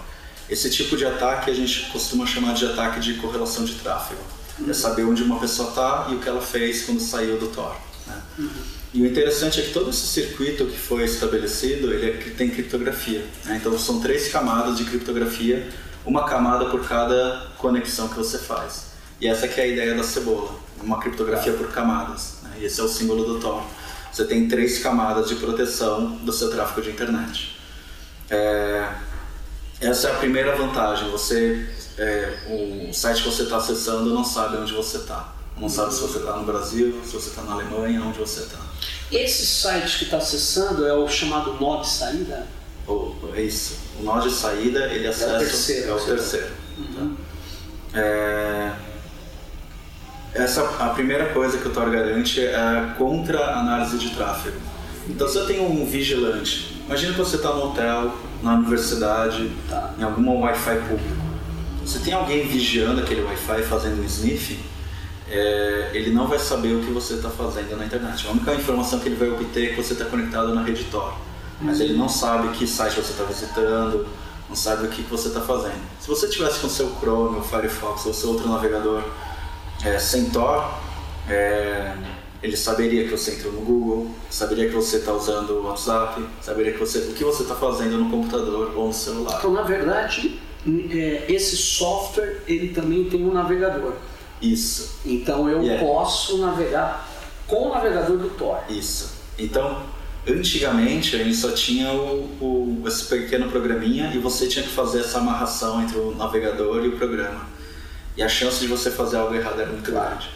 Esse 0.50 0.70
tipo 0.70 0.98
de 0.98 1.06
ataque 1.06 1.50
a 1.50 1.54
gente 1.54 1.90
costuma 1.92 2.26
chamar 2.26 2.54
de 2.54 2.66
ataque 2.66 3.00
de 3.00 3.14
correlação 3.16 3.64
de 3.64 3.76
tráfego 3.76 4.22
é 4.68 4.74
saber 4.74 5.04
onde 5.04 5.22
uma 5.24 5.40
pessoa 5.40 5.70
está 5.70 6.08
e 6.10 6.16
o 6.16 6.20
que 6.20 6.28
ela 6.28 6.42
fez 6.42 6.84
quando 6.84 7.00
saiu 7.00 7.38
do 7.38 7.48
Tor. 7.48 7.76
Né? 8.08 8.22
Uhum. 8.40 8.50
E 8.94 9.02
o 9.02 9.06
interessante 9.06 9.60
é 9.60 9.64
que 9.64 9.72
todo 9.72 9.90
esse 9.90 10.08
circuito 10.08 10.66
que 10.66 10.78
foi 10.78 11.04
estabelecido, 11.04 11.94
ele 11.94 12.10
é, 12.10 12.14
tem 12.36 12.50
criptografia. 12.50 13.24
Né? 13.46 13.58
Então 13.58 13.78
são 13.78 14.00
três 14.00 14.30
camadas 14.30 14.78
de 14.78 14.86
criptografia, 14.86 15.70
uma 16.08 16.24
camada 16.24 16.66
por 16.66 16.88
cada 16.88 17.48
conexão 17.58 18.08
que 18.08 18.16
você 18.16 18.38
faz. 18.38 18.88
E 19.20 19.28
essa 19.28 19.48
que 19.48 19.60
é 19.60 19.66
a 19.66 19.68
ideia 19.68 19.94
da 19.94 20.04
cebola, 20.04 20.56
uma 20.82 21.00
criptografia 21.00 21.52
por 21.52 21.70
camadas. 21.70 22.38
Né? 22.44 22.52
E 22.60 22.66
esse 22.66 22.80
é 22.80 22.84
o 22.84 22.88
símbolo 22.88 23.26
do 23.26 23.40
Tor. 23.40 23.62
Você 24.12 24.24
tem 24.26 24.48
três 24.48 24.80
camadas 24.80 25.28
de 25.28 25.36
proteção 25.36 26.12
do 26.18 26.32
seu 26.32 26.50
tráfego 26.50 26.82
de 26.82 26.92
internet. 26.92 27.60
É... 28.30 28.90
Essa 29.82 30.08
é 30.08 30.12
a 30.12 30.16
primeira 30.16 30.56
vantagem. 30.56 31.12
Você 31.12 31.70
é, 31.98 32.88
o 32.90 32.94
site 32.94 33.24
que 33.24 33.30
você 33.30 33.44
está 33.44 33.58
acessando 33.58 34.14
não 34.14 34.24
sabe 34.24 34.58
onde 34.58 34.74
você 34.74 34.98
está. 34.98 35.34
Não 35.58 35.68
sabe 35.68 35.94
se 35.94 36.00
você 36.00 36.20
está 36.20 36.36
no 36.38 36.46
Brasil, 36.46 37.02
se 37.04 37.12
você 37.12 37.30
está 37.30 37.42
na 37.42 37.54
Alemanha, 37.54 38.02
onde 38.02 38.18
você 38.18 38.42
está. 38.42 38.60
Esse 39.12 39.46
site 39.46 40.00
que 40.00 40.04
está 40.06 40.18
acessando 40.18 40.86
é 40.86 40.94
o 40.94 41.08
chamado 41.08 41.58
nó 41.60 41.82
de 41.82 41.90
saída? 41.90 42.48
O, 42.88 43.14
é 43.36 43.42
isso. 43.42 43.78
O 44.00 44.04
nó 44.04 44.20
de 44.20 44.32
saída, 44.32 44.86
ele 44.88 45.08
acessa... 45.08 45.32
É 45.32 45.36
o 45.36 45.40
terceiro. 45.40 45.90
É 45.90 45.94
o 45.94 46.00
terceiro. 46.00 46.48
Uhum. 46.78 47.16
Tá? 47.94 48.00
É, 48.00 48.72
essa, 50.34 50.62
a 50.80 50.90
primeira 50.90 51.34
coisa 51.34 51.58
que 51.58 51.68
o 51.68 51.72
Tor 51.72 51.90
garante 51.90 52.40
é 52.40 52.94
contra 52.98 53.40
a 53.40 53.60
análise 53.60 53.98
de 53.98 54.12
tráfego. 54.12 54.58
Então, 55.10 55.28
se 55.28 55.38
eu 55.38 55.46
tenho 55.46 55.64
um 55.64 55.86
vigilante, 55.86 56.82
imagina 56.86 57.14
que 57.14 57.20
você 57.20 57.38
está 57.38 57.54
no 57.54 57.66
hotel, 57.66 58.14
na 58.44 58.56
universidade, 58.56 59.52
tá. 59.70 59.94
em 59.98 60.04
algum 60.04 60.42
Wi-Fi 60.42 60.76
público. 60.88 61.28
Se 61.86 62.00
tem 62.00 62.14
alguém 62.14 62.46
vigiando 62.46 63.02
aquele 63.02 63.22
Wi-Fi 63.22 63.64
fazendo 63.64 64.02
um 64.02 64.06
sniff, 64.06 64.60
é, 65.30 65.92
ele 65.94 66.12
não 66.12 66.28
vai 66.28 66.40
saber 66.40 66.74
o 66.74 66.82
que 66.82 66.92
você 66.92 67.16
está 67.16 67.30
fazendo 67.30 67.76
na 67.78 67.86
internet. 67.86 68.28
A 68.28 68.32
única 68.32 68.54
informação 68.54 69.00
que 69.00 69.08
ele 69.08 69.16
vai 69.16 69.30
obter 69.30 69.72
é 69.72 69.74
que 69.74 69.82
você 69.82 69.94
está 69.94 70.06
conectado 70.06 70.54
na 70.54 70.62
rede 70.62 70.84
Tor. 70.86 71.14
Mas 71.60 71.80
ele 71.80 71.94
não 71.94 72.08
sabe 72.08 72.50
que 72.58 72.68
site 72.68 72.96
você 72.96 73.12
está 73.12 73.24
visitando, 73.24 74.08
não 74.48 74.56
sabe 74.56 74.86
o 74.86 74.90
que, 74.90 75.04
que 75.04 75.10
você 75.10 75.30
está 75.30 75.42
fazendo. 75.42 75.82
Se 76.00 76.08
você 76.08 76.28
tivesse 76.28 76.60
com 76.60 76.70
seu 76.70 76.90
Chrome, 77.00 77.40
o 77.40 77.42
Firefox 77.42 78.06
ou 78.06 78.14
seu 78.14 78.30
outro 78.30 78.48
navegador 78.48 79.04
é, 79.84 79.98
sem 79.98 80.30
Tor, 80.30 80.72
é, 81.30 81.94
ele 82.42 82.56
saberia 82.56 83.06
que 83.06 83.12
você 83.12 83.32
entrou 83.32 83.54
no 83.54 83.62
Google, 83.62 84.12
saberia 84.30 84.68
que 84.68 84.76
você 84.76 84.98
está 84.98 85.12
usando 85.12 85.50
o 85.52 85.64
WhatsApp, 85.68 86.24
saberia 86.42 86.74
que 86.74 86.80
você, 86.80 87.00
o 87.00 87.14
que 87.14 87.24
você 87.24 87.44
está 87.44 87.56
fazendo 87.56 87.98
no 87.98 88.10
computador 88.10 88.74
ou 88.76 88.88
no 88.88 88.94
celular. 88.94 89.38
Então, 89.40 89.52
na 89.52 89.64
verdade, 89.64 90.40
é, 90.92 91.26
esse 91.28 91.58
software 91.58 92.44
ele 92.48 92.70
também 92.70 93.06
tem 93.06 93.26
um 93.26 93.34
navegador. 93.34 93.94
Isso. 94.42 95.00
Então 95.06 95.50
eu 95.50 95.64
yeah. 95.64 95.84
posso 95.84 96.38
navegar 96.38 97.08
com 97.48 97.70
o 97.70 97.74
navegador 97.74 98.18
do 98.18 98.30
Tor. 98.30 98.60
Isso. 98.70 99.14
Então, 99.38 99.82
antigamente 100.28 101.16
a 101.16 101.24
gente 101.24 101.36
só 101.36 101.52
tinha 101.52 101.92
o, 101.92 102.24
o, 102.42 102.84
esse 102.88 103.06
pequeno 103.06 103.50
programinha 103.50 104.12
e 104.14 104.18
você 104.18 104.48
tinha 104.48 104.64
que 104.64 104.72
fazer 104.72 105.00
essa 105.00 105.20
amarração 105.20 105.82
entre 105.82 105.98
o 105.98 106.16
navegador 106.16 106.84
e 106.84 106.90
o 106.90 106.98
programa. 106.98 107.48
E 108.16 108.24
a 108.24 108.28
chance 108.28 108.60
de 108.60 108.68
você 108.68 108.92
fazer 108.92 109.18
algo 109.18 109.34
errado 109.34 109.62
era 109.62 109.72
muito 109.72 109.90
grande. 109.92 110.30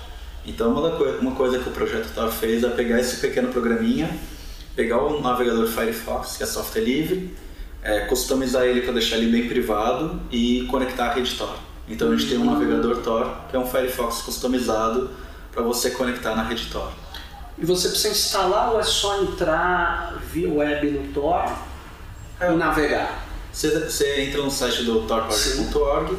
Então, 0.45 0.71
uma, 0.71 0.89
uma 1.19 1.31
coisa 1.35 1.59
que 1.59 1.69
o 1.69 1.71
projeto 1.71 2.13
Tor 2.13 2.31
fez 2.31 2.63
é 2.63 2.69
pegar 2.69 2.99
esse 2.99 3.17
pequeno 3.17 3.49
programinha, 3.49 4.09
pegar 4.75 5.01
o 5.01 5.21
navegador 5.21 5.67
Firefox, 5.67 6.37
que 6.37 6.43
é 6.43 6.45
software 6.45 6.81
livre, 6.81 7.35
é, 7.83 8.01
customizar 8.01 8.63
ele 8.63 8.81
para 8.81 8.93
deixar 8.93 9.17
ele 9.17 9.31
bem 9.31 9.47
privado 9.47 10.19
e 10.31 10.65
conectar 10.69 11.07
a 11.07 11.13
rede 11.13 11.35
Tor. 11.35 11.55
Então 11.87 12.11
a 12.11 12.15
gente 12.15 12.29
tem 12.29 12.37
um 12.37 12.45
navegador 12.45 12.97
Tor, 12.97 13.35
que 13.49 13.55
é 13.55 13.59
um 13.59 13.67
Firefox 13.67 14.21
customizado 14.21 15.09
para 15.51 15.61
você 15.61 15.91
conectar 15.91 16.35
na 16.35 16.43
rede 16.43 16.67
Tor. 16.67 16.91
E 17.57 17.65
você 17.65 17.89
precisa 17.89 18.09
instalar 18.09 18.71
ou 18.71 18.79
é 18.79 18.83
só 18.83 19.21
entrar 19.21 20.19
via 20.31 20.51
web 20.51 20.91
no 20.91 21.13
Tor 21.13 21.51
é. 22.39 22.51
e 22.51 22.55
navegar? 22.55 23.27
Você, 23.51 23.69
você 23.79 24.21
entra 24.21 24.41
no 24.41 24.49
site 24.49 24.83
do 24.83 25.01
torproject.org, 25.01 26.17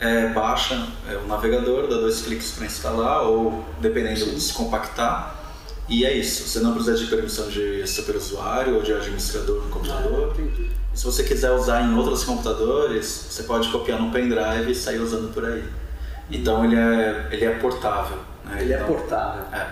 é, 0.00 0.26
baixa 0.28 0.88
é, 1.08 1.16
o 1.16 1.26
navegador, 1.26 1.86
dá 1.86 1.96
dois 1.96 2.22
cliques 2.22 2.52
para 2.52 2.66
instalar 2.66 3.22
ou, 3.22 3.64
dependendo, 3.80 4.20
Sim. 4.20 4.34
descompactar 4.34 5.44
e 5.88 6.04
é 6.04 6.16
isso, 6.16 6.48
você 6.48 6.60
não 6.60 6.72
precisa 6.72 6.96
de 6.96 7.06
permissão 7.06 7.48
de 7.48 7.86
superusuário 7.86 8.76
ou 8.76 8.82
de 8.82 8.92
administrador 8.92 9.62
no 9.62 9.70
computador. 9.70 10.34
Ah, 10.38 10.74
se 10.94 11.04
você 11.04 11.24
quiser 11.24 11.50
usar 11.50 11.82
em 11.82 11.94
outros 11.94 12.24
computadores, 12.24 13.26
você 13.28 13.42
pode 13.42 13.68
copiar 13.68 14.00
no 14.00 14.10
pendrive 14.10 14.70
e 14.70 14.74
sair 14.74 14.98
usando 14.98 15.32
por 15.34 15.44
aí. 15.44 15.62
Então 16.30 16.64
ele 16.64 16.76
é, 16.76 17.28
ele 17.30 17.44
é 17.44 17.50
portável. 17.58 18.18
Né? 18.44 18.62
Ele 18.62 18.72
é 18.72 18.76
então, 18.76 18.88
é 18.88 18.92
portável. 18.92 19.42
É. 19.52 19.66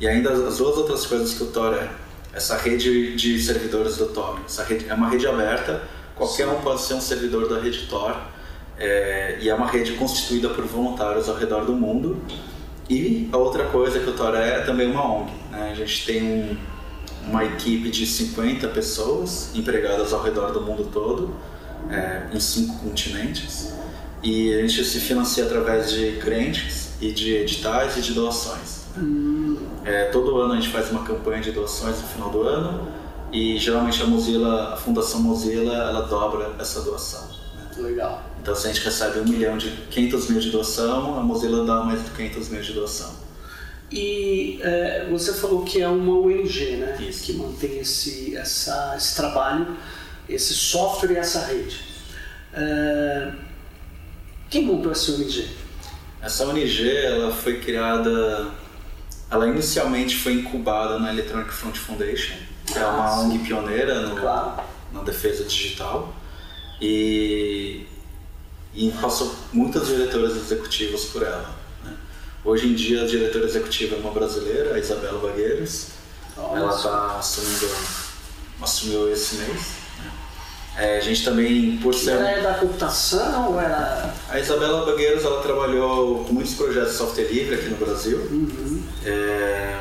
E 0.00 0.06
ainda 0.06 0.30
as 0.30 0.58
duas 0.58 0.76
outras 0.76 1.06
coisas 1.06 1.34
que 1.34 1.42
o 1.42 1.46
Tor 1.46 1.74
é, 1.74 1.88
essa 2.32 2.56
rede 2.56 3.16
de 3.16 3.42
servidores 3.42 3.96
do 3.96 4.06
Tor. 4.06 4.40
Essa 4.46 4.62
rede, 4.62 4.86
é 4.88 4.94
uma 4.94 5.08
rede 5.08 5.26
aberta, 5.26 5.82
qualquer 6.14 6.46
Sim. 6.46 6.54
um 6.54 6.60
pode 6.60 6.82
ser 6.82 6.94
um 6.94 7.00
servidor 7.00 7.48
da 7.48 7.60
rede 7.60 7.86
Tor. 7.88 8.16
É, 8.78 9.38
e 9.40 9.48
é 9.48 9.54
uma 9.54 9.66
rede 9.66 9.92
constituída 9.94 10.50
por 10.50 10.64
voluntários 10.64 11.28
ao 11.28 11.34
redor 11.34 11.64
do 11.64 11.72
mundo. 11.72 12.22
E 12.88 13.28
a 13.32 13.36
outra 13.36 13.64
coisa 13.64 13.98
que 13.98 14.08
o 14.08 14.12
Tor 14.12 14.34
é, 14.36 14.58
é 14.58 14.60
também 14.60 14.90
uma 14.90 15.04
ONG. 15.04 15.32
Né? 15.50 15.70
A 15.72 15.74
gente 15.74 16.06
tem 16.06 16.22
um, 16.22 16.56
uma 17.28 17.44
equipe 17.44 17.90
de 17.90 18.06
50 18.06 18.68
pessoas 18.68 19.50
empregadas 19.54 20.12
ao 20.12 20.22
redor 20.22 20.52
do 20.52 20.60
mundo 20.60 20.88
todo, 20.92 21.34
é, 21.90 22.28
em 22.32 22.38
cinco 22.38 22.78
continentes. 22.78 23.74
E 24.22 24.54
a 24.54 24.60
gente 24.62 24.84
se 24.84 25.00
financia 25.00 25.44
através 25.44 25.90
de 25.90 26.12
grants 26.12 26.90
e 27.00 27.12
de 27.12 27.34
editais 27.34 27.96
e 27.96 28.00
de 28.00 28.12
doações. 28.12 28.77
É, 29.88 30.04
todo 30.10 30.38
ano 30.38 30.52
a 30.52 30.56
gente 30.56 30.68
faz 30.68 30.90
uma 30.90 31.02
campanha 31.02 31.40
de 31.40 31.50
doações 31.50 32.00
no 32.02 32.06
final 32.06 32.30
do 32.30 32.42
ano 32.42 32.92
e 33.32 33.56
geralmente 33.56 34.02
a 34.02 34.06
Mozilla, 34.06 34.74
a 34.74 34.76
Fundação 34.76 35.20
Mozilla, 35.20 35.74
ela 35.74 36.02
dobra 36.02 36.52
essa 36.58 36.82
doação. 36.82 37.26
Né? 37.56 37.88
Legal. 37.88 38.22
Então 38.42 38.54
se 38.54 38.66
a 38.66 38.72
gente 38.72 38.84
recebe 38.84 39.20
um 39.20 39.24
milhão 39.24 39.56
de 39.56 39.70
500 39.90 40.28
mil 40.28 40.40
de 40.40 40.50
doação, 40.50 41.18
a 41.18 41.22
Mozilla 41.22 41.64
dá 41.64 41.82
mais 41.82 42.04
de 42.04 42.10
500 42.10 42.48
mil 42.50 42.60
de 42.60 42.72
doação. 42.74 43.16
E 43.90 44.60
é, 44.62 45.06
você 45.10 45.32
falou 45.32 45.64
que 45.64 45.80
é 45.80 45.88
uma 45.88 46.18
ONG, 46.18 46.76
né? 46.76 46.98
Isso. 47.00 47.24
Que 47.24 47.32
mantém 47.32 47.78
esse, 47.78 48.36
essa, 48.36 48.94
esse 48.94 49.16
trabalho, 49.16 49.74
esse 50.28 50.52
software 50.52 51.12
e 51.12 51.16
essa 51.16 51.46
rede. 51.46 51.80
É, 52.52 53.32
quem 54.50 54.66
montou 54.66 54.92
essa 54.92 55.12
ONG? 55.12 55.48
Essa 56.20 56.46
ONG 56.46 56.96
ela 56.96 57.32
foi 57.32 57.60
criada, 57.60 58.50
ela 59.30 59.46
inicialmente 59.48 60.16
foi 60.16 60.34
incubada 60.34 60.98
na 60.98 61.12
Electronic 61.12 61.50
Front 61.52 61.76
Foundation, 61.76 62.36
que 62.66 62.78
é 62.78 62.84
uma 62.86 63.04
Ah, 63.06 63.20
ONG 63.20 63.38
pioneira 63.40 64.02
no, 64.08 64.16
Claro. 64.20 64.62
na 64.92 65.02
defesa 65.02 65.44
digital 65.44 66.14
e, 66.80 67.86
e 68.74 68.90
passou 69.00 69.34
muitas 69.52 69.86
diretoras 69.88 70.36
executivas 70.36 71.04
por 71.06 71.22
ela. 71.22 71.54
né? 71.84 71.94
Hoje 72.44 72.68
em 72.68 72.74
dia 72.74 73.02
a 73.02 73.06
diretora 73.06 73.44
executiva 73.46 73.96
é 73.96 73.98
uma 73.98 74.12
brasileira, 74.12 74.74
a 74.74 74.78
Isabela 74.78 75.18
Bagueiros. 75.18 75.88
Olha 76.36 76.60
Ela 76.60 76.74
está 76.76 77.18
assumindo, 77.18 77.68
assumiu 78.62 79.12
esse 79.12 79.36
mês. 79.36 79.77
É, 80.76 80.98
a 80.98 81.00
gente 81.00 81.24
também, 81.24 81.76
por 81.78 81.92
ser 81.92 82.12
Ela 82.12 82.30
é 82.30 82.40
da 82.42 82.54
computação 82.54 83.60
era. 83.60 84.14
a 84.30 84.38
Isabela 84.38 84.86
Bagueiros 84.86 85.24
ela 85.24 85.42
trabalhou 85.42 86.24
com 86.24 86.32
muitos 86.34 86.54
projetos 86.54 86.92
de 86.92 86.98
software 86.98 87.24
livre 87.32 87.56
aqui 87.56 87.68
no 87.68 87.76
Brasil. 87.76 88.18
Uhum. 88.30 88.82
É, 89.04 89.76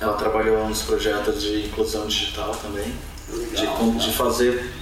ela 0.00 0.14
trabalhou 0.14 0.66
nos 0.66 0.82
projetos 0.82 1.42
de 1.42 1.66
inclusão 1.66 2.06
digital 2.06 2.56
também, 2.62 2.94
de, 3.28 3.36
Legal, 3.60 3.76
legal. 3.84 3.98
de 3.98 4.12
fazer. 4.14 4.72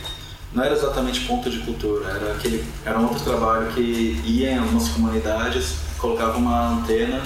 Não 0.55 0.63
era 0.65 0.75
exatamente 0.75 1.21
ponto 1.27 1.51
de 1.51 1.59
cultura, 1.59 2.09
era 2.11 2.33
aquele 2.33 2.65
era 2.85 2.99
um 2.99 3.09
outro 3.09 3.23
trabalho 3.25 3.71
que 3.73 4.21
ia 4.25 4.53
em 4.53 4.59
algumas 4.59 4.89
comunidades, 4.89 5.75
colocava 5.99 6.39
uma 6.39 6.71
antena 6.75 7.21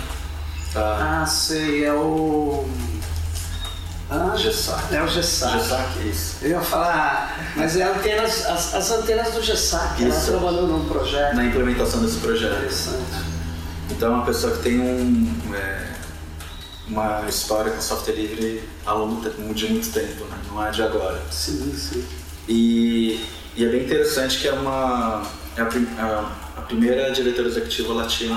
Ah, 0.75 1.25
sei, 1.27 1.85
é 1.85 1.93
o. 1.93 2.67
Ah, 4.13 4.37
GESAC. 4.37 4.95
É 4.95 5.03
o 5.03 5.09
GESAC. 5.09 5.59
GESAC, 5.59 6.09
isso. 6.09 6.37
Eu 6.43 6.51
ia 6.51 6.61
falar, 6.61 7.53
mas 7.57 7.77
é 7.77 7.83
antenas, 7.85 8.45
as, 8.47 8.75
as 8.75 8.91
antenas 8.91 9.33
do 9.33 9.43
GESAC, 9.43 10.05
ela 10.05 10.21
trabalhou 10.21 10.67
num 10.67 10.89
projeto 10.89 11.35
Na 11.37 11.45
implementação 11.45 12.01
desse 12.03 12.19
projeto. 12.19 12.53
interessante. 12.57 13.33
Então 13.91 14.13
é 14.13 14.15
uma 14.17 14.25
pessoa 14.25 14.57
que 14.57 14.63
tem 14.63 14.81
um, 14.81 15.55
é, 15.55 15.87
uma 16.89 17.23
história 17.29 17.73
com 17.73 17.81
software 17.81 18.15
livre 18.15 18.69
ao 18.87 18.99
longo 19.07 19.55
de 19.55 19.67
muito 19.73 19.91
tempo, 19.93 20.25
né? 20.25 20.37
não 20.51 20.65
é 20.67 20.71
de 20.71 20.83
agora. 20.83 21.21
Sim, 21.31 21.73
sim. 21.77 22.05
E, 22.49 23.25
e 23.57 23.65
é 23.65 23.69
bem 23.69 23.85
interessante 23.85 24.39
que 24.39 24.49
é 24.49 24.53
uma 24.53 25.23
é 25.57 25.61
a, 25.63 25.67
a- 26.05 26.33
a 26.59 26.61
primeira 26.63 27.11
diretora 27.13 27.49
executiva 27.49 27.93
latina 27.95 28.37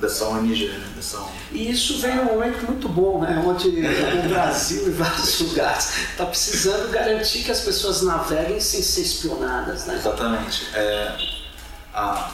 dessa 0.00 0.26
ONG, 0.26 0.68
né? 0.68 0.86
dessa 0.94 1.18
ONG. 1.18 1.32
E 1.52 1.70
isso 1.70 1.98
vem 2.00 2.16
num 2.16 2.24
momento 2.24 2.66
muito 2.66 2.88
bom, 2.88 3.20
né? 3.20 3.42
Onde 3.46 3.68
o 3.68 4.28
Brasil 4.28 4.88
e 4.88 4.90
vários 4.90 5.40
lugares 5.40 6.10
está 6.10 6.26
precisando 6.26 6.90
garantir 6.90 7.42
que 7.44 7.50
as 7.50 7.60
pessoas 7.60 8.02
naveguem 8.02 8.60
sem 8.60 8.82
ser 8.82 9.02
espionadas, 9.02 9.86
né? 9.86 9.94
Exatamente. 9.96 10.66
É, 10.74 11.16
a, 11.94 12.30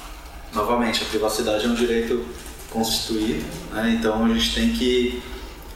novamente, 0.52 1.04
a 1.04 1.06
privacidade 1.06 1.64
é 1.64 1.68
um 1.68 1.74
direito 1.74 2.26
constituído, 2.70 3.44
né? 3.72 3.96
então 3.98 4.24
a 4.24 4.28
gente 4.28 4.54
tem 4.54 4.72
que 4.72 5.22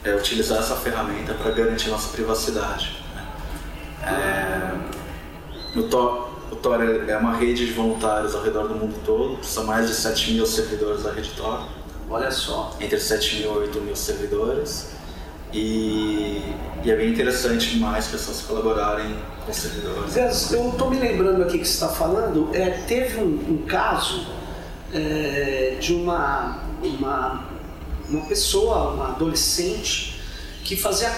é, 0.03 0.15
utilizar 0.15 0.59
essa 0.59 0.77
ferramenta 0.77 1.35
para 1.35 1.51
garantir 1.53 1.91
nossa 1.91 2.09
privacidade. 2.09 2.97
né? 3.15 4.83
É, 5.75 5.79
o 5.79 5.83
Tor, 5.85 6.26
o 6.51 6.57
Tor 6.57 6.81
é 7.09 7.17
uma 7.17 7.37
rede 7.37 7.67
de 7.67 7.73
voluntários 7.73 8.35
ao 8.35 8.43
redor 8.43 8.69
do 8.69 8.75
mundo 8.75 8.95
todo, 9.05 9.45
são 9.45 9.65
mais 9.65 9.89
de 9.89 9.95
7 9.95 10.33
mil 10.33 10.47
servidores 10.47 11.03
da 11.03 11.13
rede 11.13 11.31
Tor, 11.31 11.67
Olha 12.09 12.31
só. 12.31 12.77
entre 12.81 12.99
7 12.99 13.37
mil 13.37 13.55
e 13.55 13.59
8 13.67 13.81
mil 13.81 13.97
servidores. 13.97 14.97
E, 15.53 16.43
e 16.85 16.91
é 16.91 16.97
bem 16.97 17.11
interessante 17.11 17.77
mais 17.79 18.09
pessoas 18.09 18.43
colaborarem 18.43 19.17
com 19.45 19.51
os 19.51 19.57
servidores. 19.57 20.53
Eu 20.53 20.71
estou 20.71 20.91
me 20.91 20.99
lembrando 20.99 21.43
aqui 21.43 21.59
que 21.59 21.65
você 21.65 21.75
está 21.75 21.89
falando, 21.89 22.51
é, 22.53 22.71
teve 22.87 23.19
um, 23.19 23.25
um 23.25 23.65
caso 23.67 24.27
é, 24.93 25.77
de 25.81 25.95
uma, 25.95 26.63
uma, 26.83 27.45
uma 28.09 28.27
pessoa, 28.27 28.93
uma 28.93 29.09
adolescente, 29.09 30.21
que 30.65 30.77
fazia, 30.77 31.11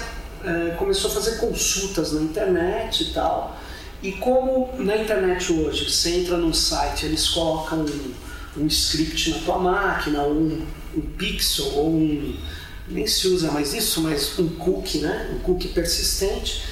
é, 0.45 0.75
começou 0.77 1.11
a 1.11 1.15
fazer 1.15 1.39
consultas 1.39 2.13
na 2.13 2.21
internet 2.21 3.05
e 3.05 3.13
tal. 3.13 3.57
E 4.03 4.13
como 4.13 4.71
na 4.79 4.97
internet 4.97 5.53
hoje, 5.53 5.91
você 5.91 6.21
entra 6.21 6.37
num 6.37 6.53
site, 6.53 7.07
eles 7.07 7.29
colocam 7.29 7.81
um, 7.81 8.15
um 8.57 8.67
script 8.69 9.31
na 9.31 9.39
tua 9.39 9.59
máquina, 9.59 10.23
ou 10.23 10.35
um, 10.35 10.67
um 10.97 11.01
pixel, 11.01 11.67
ou 11.75 11.89
um. 11.89 12.37
nem 12.87 13.07
se 13.09 13.27
usa 13.27 13.51
mais 13.51 13.75
isso, 13.75 14.01
mas 14.03 14.39
um 14.39 14.49
cookie, 14.51 14.99
né? 14.99 15.35
Um 15.35 15.41
cookie 15.41 15.69
persistente. 15.69 16.63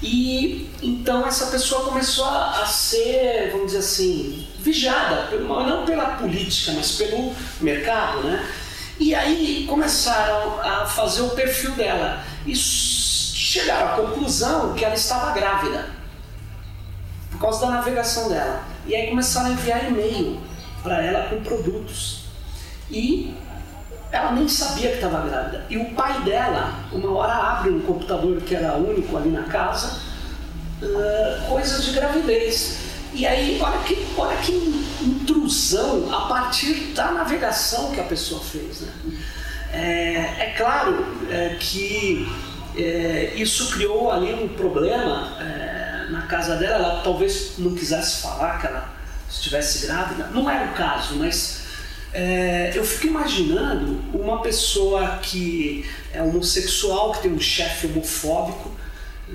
E 0.00 0.70
então 0.80 1.26
essa 1.26 1.46
pessoa 1.46 1.84
começou 1.84 2.24
a, 2.24 2.62
a 2.62 2.66
ser, 2.66 3.50
vamos 3.50 3.66
dizer 3.66 3.78
assim, 3.78 4.46
vigiada, 4.60 5.36
não 5.38 5.84
pela 5.84 6.16
política, 6.16 6.72
mas 6.72 6.92
pelo 6.92 7.34
mercado, 7.60 8.22
né? 8.22 8.48
E 8.98 9.12
aí 9.14 9.66
começaram 9.68 10.60
a 10.60 10.86
fazer 10.86 11.22
o 11.22 11.30
perfil 11.30 11.72
dela 11.72 12.24
e 12.46 12.54
chegaram 12.54 13.94
à 13.94 13.96
conclusão 13.96 14.72
que 14.74 14.84
ela 14.84 14.94
estava 14.94 15.32
grávida 15.32 15.99
por 17.40 17.46
causa 17.46 17.66
da 17.66 17.72
navegação 17.72 18.28
dela. 18.28 18.62
E 18.86 18.94
aí 18.94 19.08
começaram 19.08 19.46
a 19.46 19.52
enviar 19.52 19.90
e-mail 19.90 20.38
para 20.82 21.02
ela 21.02 21.28
com 21.30 21.42
produtos. 21.42 22.24
E 22.90 23.34
ela 24.12 24.32
nem 24.32 24.46
sabia 24.46 24.90
que 24.90 24.96
estava 24.96 25.26
grávida. 25.26 25.64
E 25.70 25.78
o 25.78 25.86
pai 25.94 26.20
dela, 26.20 26.74
uma 26.92 27.10
hora 27.12 27.32
abre 27.32 27.70
um 27.70 27.80
computador 27.80 28.42
que 28.42 28.54
era 28.54 28.74
único 28.74 29.16
ali 29.16 29.30
na 29.30 29.44
casa, 29.44 30.02
ah, 30.82 31.46
coisas 31.48 31.82
de 31.82 31.92
gravidez. 31.92 32.78
E 33.14 33.26
aí, 33.26 33.58
olha 33.60 33.78
que, 33.78 34.06
olha 34.18 34.36
que 34.36 34.52
intrusão 35.00 36.14
a 36.14 36.28
partir 36.28 36.92
da 36.94 37.10
navegação 37.10 37.90
que 37.92 38.00
a 38.00 38.04
pessoa 38.04 38.42
fez. 38.42 38.82
Né? 38.82 38.92
É, 39.72 40.44
é 40.44 40.54
claro 40.58 41.06
é, 41.30 41.56
que 41.58 42.30
é, 42.76 43.32
isso 43.34 43.70
criou 43.70 44.12
ali 44.12 44.34
um 44.34 44.48
problema 44.48 45.36
é, 45.40 45.79
na 46.10 46.22
casa 46.22 46.56
dela. 46.56 46.76
Ela 46.76 47.00
talvez 47.02 47.54
não 47.58 47.74
quisesse 47.74 48.22
falar 48.22 48.60
que 48.60 48.66
ela 48.66 48.92
estivesse 49.28 49.86
grávida. 49.86 50.28
Não 50.32 50.48
era 50.50 50.70
o 50.70 50.74
caso, 50.74 51.16
mas 51.16 51.60
é, 52.12 52.72
eu 52.74 52.84
fico 52.84 53.06
imaginando 53.06 54.00
uma 54.12 54.42
pessoa 54.42 55.18
que 55.22 55.88
é 56.12 56.22
homossexual, 56.22 57.12
que 57.12 57.22
tem 57.22 57.32
um 57.32 57.40
chefe 57.40 57.86
homofóbico, 57.86 58.72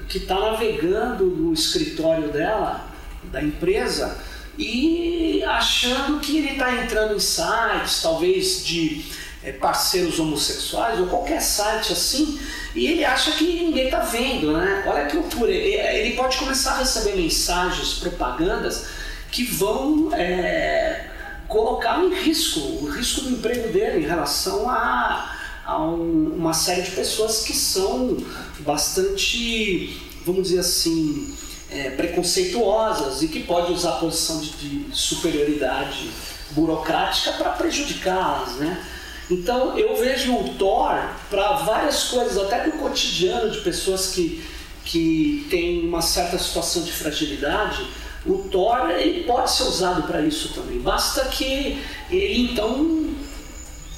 que 0.09 0.17
está 0.17 0.35
navegando 0.35 1.25
no 1.25 1.53
escritório 1.53 2.29
dela, 2.29 2.85
da 3.31 3.41
empresa, 3.41 4.17
e 4.57 5.43
achando 5.43 6.19
que 6.19 6.37
ele 6.37 6.51
está 6.51 6.83
entrando 6.83 7.15
em 7.15 7.19
sites, 7.19 8.01
talvez 8.01 8.65
de 8.65 9.05
parceiros 9.53 10.19
homossexuais 10.19 10.99
ou 10.99 11.07
qualquer 11.07 11.41
site 11.41 11.93
assim, 11.93 12.39
e 12.73 12.87
ele 12.87 13.05
acha 13.05 13.31
que 13.31 13.43
ninguém 13.43 13.85
está 13.85 13.99
vendo, 13.99 14.51
né? 14.53 14.83
Olha 14.85 15.05
que 15.05 15.15
loucura. 15.15 15.51
Ele, 15.51 16.15
pode 16.15 16.37
começar 16.37 16.73
a 16.73 16.77
receber 16.79 17.15
mensagens, 17.15 17.93
propagandas 17.95 18.85
que 19.31 19.43
vão 19.45 20.09
é, 20.13 21.09
colocar 21.47 22.03
em 22.03 22.13
risco, 22.13 22.59
o 22.59 22.89
risco 22.89 23.21
do 23.21 23.29
emprego 23.31 23.71
dele 23.71 24.03
em 24.05 24.07
relação 24.07 24.69
a, 24.69 25.37
a 25.65 25.81
um- 25.81 26.33
uma 26.37 26.53
série 26.53 26.81
de 26.81 26.91
pessoas 26.91 27.43
que 27.43 27.53
são 27.53 28.17
bastante, 28.59 30.01
vamos 30.25 30.43
dizer 30.49 30.59
assim, 30.59 31.33
é, 31.71 31.89
preconceituosas 31.91 33.21
e 33.23 33.27
que 33.27 33.41
podem 33.43 33.73
usar 33.73 33.91
a 33.91 33.95
posição 33.97 34.39
de, 34.39 34.49
de 34.51 34.97
superioridade 34.97 36.09
burocrática 36.51 37.31
para 37.33 37.49
prejudicá-las, 37.51 38.53
né? 38.55 38.83
Então 39.29 39.77
eu 39.77 39.95
vejo 39.97 40.33
o 40.35 40.53
Thor 40.53 40.97
para 41.29 41.53
várias 41.57 42.03
coisas, 42.05 42.37
até 42.37 42.67
no 42.67 42.73
cotidiano 42.73 43.49
de 43.49 43.59
pessoas 43.61 44.07
que, 44.07 44.43
que 44.83 45.47
têm 45.49 45.87
uma 45.87 46.01
certa 46.01 46.37
situação 46.37 46.83
de 46.83 46.91
fragilidade, 46.91 47.85
o 48.25 48.37
Thor 48.51 48.89
ele 48.91 49.23
pode 49.23 49.51
ser 49.51 49.63
usado 49.63 50.03
para 50.03 50.21
isso 50.21 50.53
também. 50.53 50.79
Basta 50.79 51.25
que 51.25 51.81
ele 52.09 52.51
então 52.51 53.05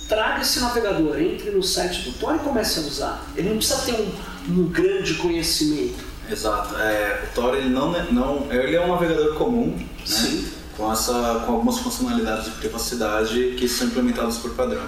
traga 0.08 0.42
esse 0.42 0.60
navegador, 0.60 1.20
entre 1.20 1.52
no 1.52 1.62
site 1.62 2.02
do 2.04 2.14
Tor 2.14 2.36
e 2.36 2.40
comece 2.40 2.80
a 2.80 2.84
usar. 2.84 3.26
Ele 3.36 3.50
não 3.50 3.58
precisa 3.58 3.82
ter 3.82 3.94
um, 3.94 4.54
um 4.54 4.70
grande 4.70 5.16
conhecimento. 5.16 6.06
Exato. 6.30 6.76
É, 6.78 7.26
o 7.30 7.36
Tor 7.36 7.56
ele 7.56 7.70
não, 7.70 7.96
é- 7.96 8.08
não 8.12 8.48
ele 8.52 8.76
é 8.76 8.82
um 8.82 8.88
navegador 8.90 9.36
comum, 9.36 9.76
né? 9.78 9.86
Sim. 10.06 10.48
Com 10.76 10.92
essa 10.92 11.44
com 11.46 11.54
algumas 11.54 11.80
funcionalidades 11.80 12.46
de 12.46 12.52
privacidade 12.52 13.56
que 13.58 13.68
são 13.68 13.88
implementadas 13.88 14.38
por 14.38 14.54
padrão. 14.54 14.88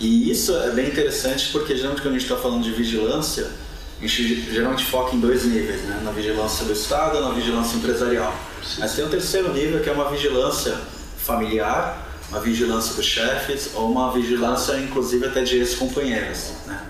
E 0.00 0.30
isso 0.30 0.56
é 0.56 0.70
bem 0.70 0.88
interessante 0.88 1.50
porque 1.52 1.76
geralmente 1.76 2.02
quando 2.02 2.14
a 2.14 2.18
gente 2.18 2.30
está 2.30 2.40
falando 2.40 2.62
de 2.62 2.72
vigilância, 2.72 3.50
a 3.98 4.06
gente 4.06 4.52
geralmente 4.52 4.84
foca 4.84 5.16
em 5.16 5.20
dois 5.20 5.44
níveis, 5.44 5.82
né? 5.82 6.00
na 6.04 6.10
vigilância 6.10 6.64
do 6.64 6.72
Estado 6.72 7.18
e 7.18 7.20
na 7.20 7.30
vigilância 7.30 7.76
empresarial. 7.76 8.34
Sim. 8.62 8.80
Mas 8.80 8.94
tem 8.94 9.04
um 9.04 9.08
terceiro 9.08 9.52
nível 9.52 9.80
que 9.80 9.88
é 9.88 9.92
uma 9.92 10.10
vigilância 10.10 10.78
familiar, 11.18 12.06
uma 12.28 12.40
vigilância 12.40 12.94
dos 12.94 13.06
chefes 13.06 13.70
ou 13.74 13.90
uma 13.90 14.12
vigilância 14.12 14.78
inclusive 14.78 15.26
até 15.26 15.42
de 15.42 15.58
ex-companheiros. 15.58 16.52
Né? 16.66 16.82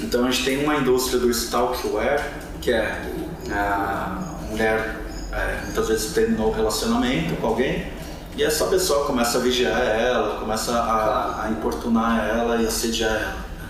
Então 0.00 0.24
a 0.24 0.30
gente 0.30 0.44
tem 0.44 0.62
uma 0.62 0.76
indústria 0.76 1.18
do 1.18 1.30
stalkware, 1.30 2.22
que 2.60 2.70
é 2.70 3.02
a 3.50 4.36
mulher 4.48 5.00
é, 5.32 5.60
muitas 5.64 5.88
vezes 5.88 6.12
terminou 6.12 6.48
o 6.48 6.52
relacionamento 6.52 7.34
com 7.36 7.46
alguém 7.48 7.86
e 8.36 8.42
essa 8.42 8.64
pessoa 8.66 9.06
começa 9.06 9.38
a 9.38 9.40
vigiar 9.40 9.80
ela, 9.80 10.40
começa 10.40 10.72
a, 10.72 11.44
a 11.44 11.50
importunar 11.50 12.28
ela 12.28 12.60
e 12.60 12.66
assediar 12.66 13.12
ela. 13.12 13.44
Né? 13.60 13.68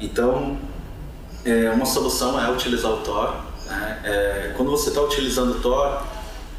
Então, 0.00 0.58
é, 1.44 1.70
uma 1.70 1.86
solução 1.86 2.40
é 2.40 2.50
utilizar 2.50 2.90
o 2.90 2.98
Tor. 2.98 3.36
Né? 3.66 4.00
É, 4.04 4.54
quando 4.56 4.70
você 4.70 4.88
está 4.88 5.00
utilizando 5.00 5.52
o 5.52 5.60
Tor, 5.60 6.02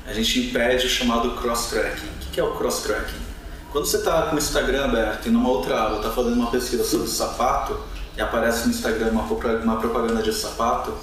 a 0.08 0.13
gente 0.13 0.39
impede 0.39 0.86
o 0.86 0.89
chamado 0.89 1.32
cross-tracking. 1.32 2.08
O 2.08 2.32
que 2.32 2.39
é 2.39 2.44
o 2.44 2.51
cross-tracking? 2.51 3.25
Quando 3.72 3.86
você 3.86 3.98
está 3.98 4.22
com 4.24 4.36
o 4.36 4.39
Instagram 4.39 4.86
aberto 4.86 5.25
e 5.25 5.30
numa 5.30 5.50
outra 5.50 5.88
aba 5.88 5.98
está 5.98 6.10
fazendo 6.12 6.36
uma 6.36 6.50
pesquisa 6.50 6.86
sobre 6.86 7.08
sapato 7.08 7.77
e 8.15 8.22
aparece 8.22 8.65
no 8.68 8.74
Instagram 8.74 9.10
uma, 9.10 9.24
uma 9.24 9.75
propaganda 9.77 10.22
de 10.22 10.32
sapato, 10.32 10.94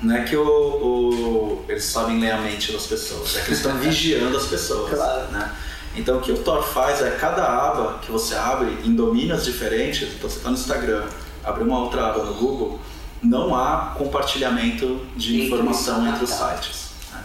não 0.00 0.14
é 0.14 0.22
que 0.22 0.36
o, 0.36 0.44
o, 0.44 1.64
eles 1.68 1.84
sabem 1.84 2.20
ler 2.20 2.30
a 2.30 2.38
mente 2.38 2.70
das 2.70 2.86
pessoas, 2.86 3.36
é 3.36 3.40
que 3.40 3.48
eles 3.48 3.58
estão 3.58 3.74
vigiando 3.78 4.36
as 4.36 4.46
pessoas. 4.46 4.90
Claro. 4.90 5.32
Né? 5.32 5.52
Então 5.94 6.18
o 6.18 6.20
que 6.20 6.32
o 6.32 6.38
Tor 6.38 6.62
faz 6.62 7.02
é 7.02 7.10
cada 7.10 7.44
aba 7.44 7.98
que 7.98 8.10
você 8.10 8.34
abre 8.34 8.78
em 8.84 8.94
domínios 8.94 9.44
diferentes, 9.44 10.08
então 10.14 10.28
você 10.28 10.38
está 10.38 10.48
no 10.48 10.56
Instagram, 10.56 11.04
abre 11.44 11.62
uma 11.62 11.78
outra 11.78 12.08
aba 12.08 12.24
no 12.24 12.34
Google, 12.34 12.80
não 13.22 13.54
há 13.54 13.94
compartilhamento 13.96 15.06
de 15.16 15.46
informação 15.46 16.06
entre 16.08 16.24
os 16.24 16.30
sites. 16.30 16.90
Né? 17.12 17.24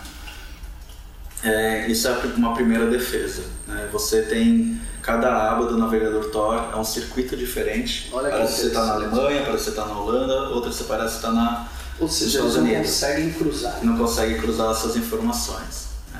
É, 1.44 1.88
isso 1.88 2.08
é 2.08 2.12
uma 2.36 2.54
primeira 2.54 2.88
defesa. 2.88 3.44
Né? 3.68 3.88
Você 3.92 4.24
tem 4.24 4.80
cada 5.02 5.52
aba 5.52 5.66
do 5.66 5.78
navegador 5.78 6.26
Tor 6.32 6.70
é 6.74 6.76
um 6.76 6.84
circuito 6.84 7.38
diferente. 7.38 8.10
Olha 8.12 8.30
que 8.30 8.46
você 8.46 8.68
está 8.68 8.86
na 8.86 8.94
Alemanha, 8.96 9.46
que 9.46 9.52
você 9.52 9.70
está 9.70 9.86
na 9.86 9.98
Holanda, 9.98 10.50
outra 10.50 10.70
você 10.70 10.84
parece 10.84 11.12
que 11.12 11.26
está 11.26 11.32
na 11.32 11.68
Ou 11.98 12.10
seja, 12.10 12.40
Estados 12.40 12.58
não 12.58 12.76
conseguem 12.76 13.32
cruzar. 13.32 13.80
Não 13.82 13.98
conseguem 13.98 14.38
cruzar 14.38 14.72
essas 14.72 14.98
informações. 14.98 15.88
Né? 16.14 16.20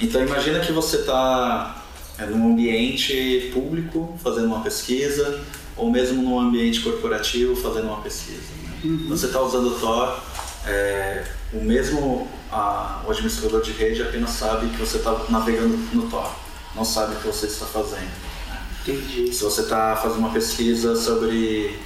Então 0.00 0.20
imagina 0.20 0.58
que 0.58 0.72
você 0.72 0.96
está 0.96 1.83
é 2.18 2.26
num 2.26 2.52
ambiente 2.52 3.50
público 3.52 4.18
fazendo 4.22 4.46
uma 4.46 4.60
pesquisa 4.60 5.40
ou 5.76 5.90
mesmo 5.90 6.22
num 6.22 6.38
ambiente 6.38 6.80
corporativo 6.80 7.56
fazendo 7.56 7.88
uma 7.88 8.00
pesquisa. 8.00 8.52
Né? 8.62 8.72
Uhum. 8.84 9.08
Você 9.08 9.26
está 9.26 9.40
usando 9.40 9.68
o 9.68 9.80
Tor, 9.80 10.20
é, 10.66 11.24
o 11.52 11.60
mesmo 11.60 12.28
a, 12.52 13.02
o 13.06 13.10
administrador 13.10 13.60
de 13.60 13.72
rede 13.72 14.02
apenas 14.02 14.30
sabe 14.30 14.68
que 14.68 14.76
você 14.76 14.98
está 14.98 15.24
navegando 15.28 15.76
no 15.92 16.08
Tor, 16.08 16.30
não 16.74 16.84
sabe 16.84 17.16
o 17.16 17.18
que 17.18 17.26
você 17.26 17.46
está 17.46 17.66
fazendo. 17.66 18.10
Né? 18.48 18.66
Entendi. 18.82 19.32
Se 19.32 19.42
você 19.42 19.62
está 19.62 19.96
fazendo 19.96 20.18
uma 20.18 20.30
pesquisa 20.30 20.94
sobre 20.94 21.76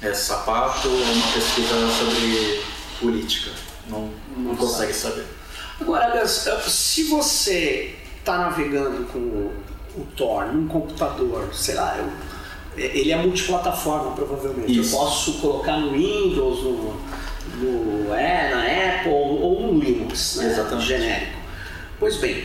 é, 0.00 0.14
sapato 0.14 0.88
ou 0.88 0.94
uma 0.94 1.32
pesquisa 1.32 1.74
sobre 1.98 2.62
política, 3.00 3.50
não, 3.88 4.10
não, 4.36 4.44
não 4.44 4.56
consegue 4.56 4.92
saber. 4.92 5.24
Agora, 5.80 6.26
se 6.26 7.02
você 7.04 8.05
está 8.26 8.38
navegando 8.38 9.04
com 9.04 9.20
o, 9.20 9.52
o 9.96 10.06
Tor 10.16 10.52
num 10.52 10.66
computador, 10.66 11.48
sei 11.54 11.76
lá, 11.76 11.96
eu, 11.96 12.10
ele 12.76 13.12
é 13.12 13.16
multiplataforma 13.16 14.10
provavelmente. 14.16 14.80
Isso. 14.80 14.94
Eu 14.94 14.98
posso 14.98 15.34
colocar 15.34 15.78
no 15.78 15.92
Windows, 15.92 16.64
no, 16.64 17.00
no 17.60 18.12
é, 18.12 18.50
na 18.50 18.96
Apple 18.96 19.12
ou 19.12 19.72
no 19.72 19.78
Linux, 19.78 20.36
né? 20.36 20.46
Exatamente. 20.46 20.86
genérico. 20.86 21.38
Pois 22.00 22.16
bem, 22.16 22.44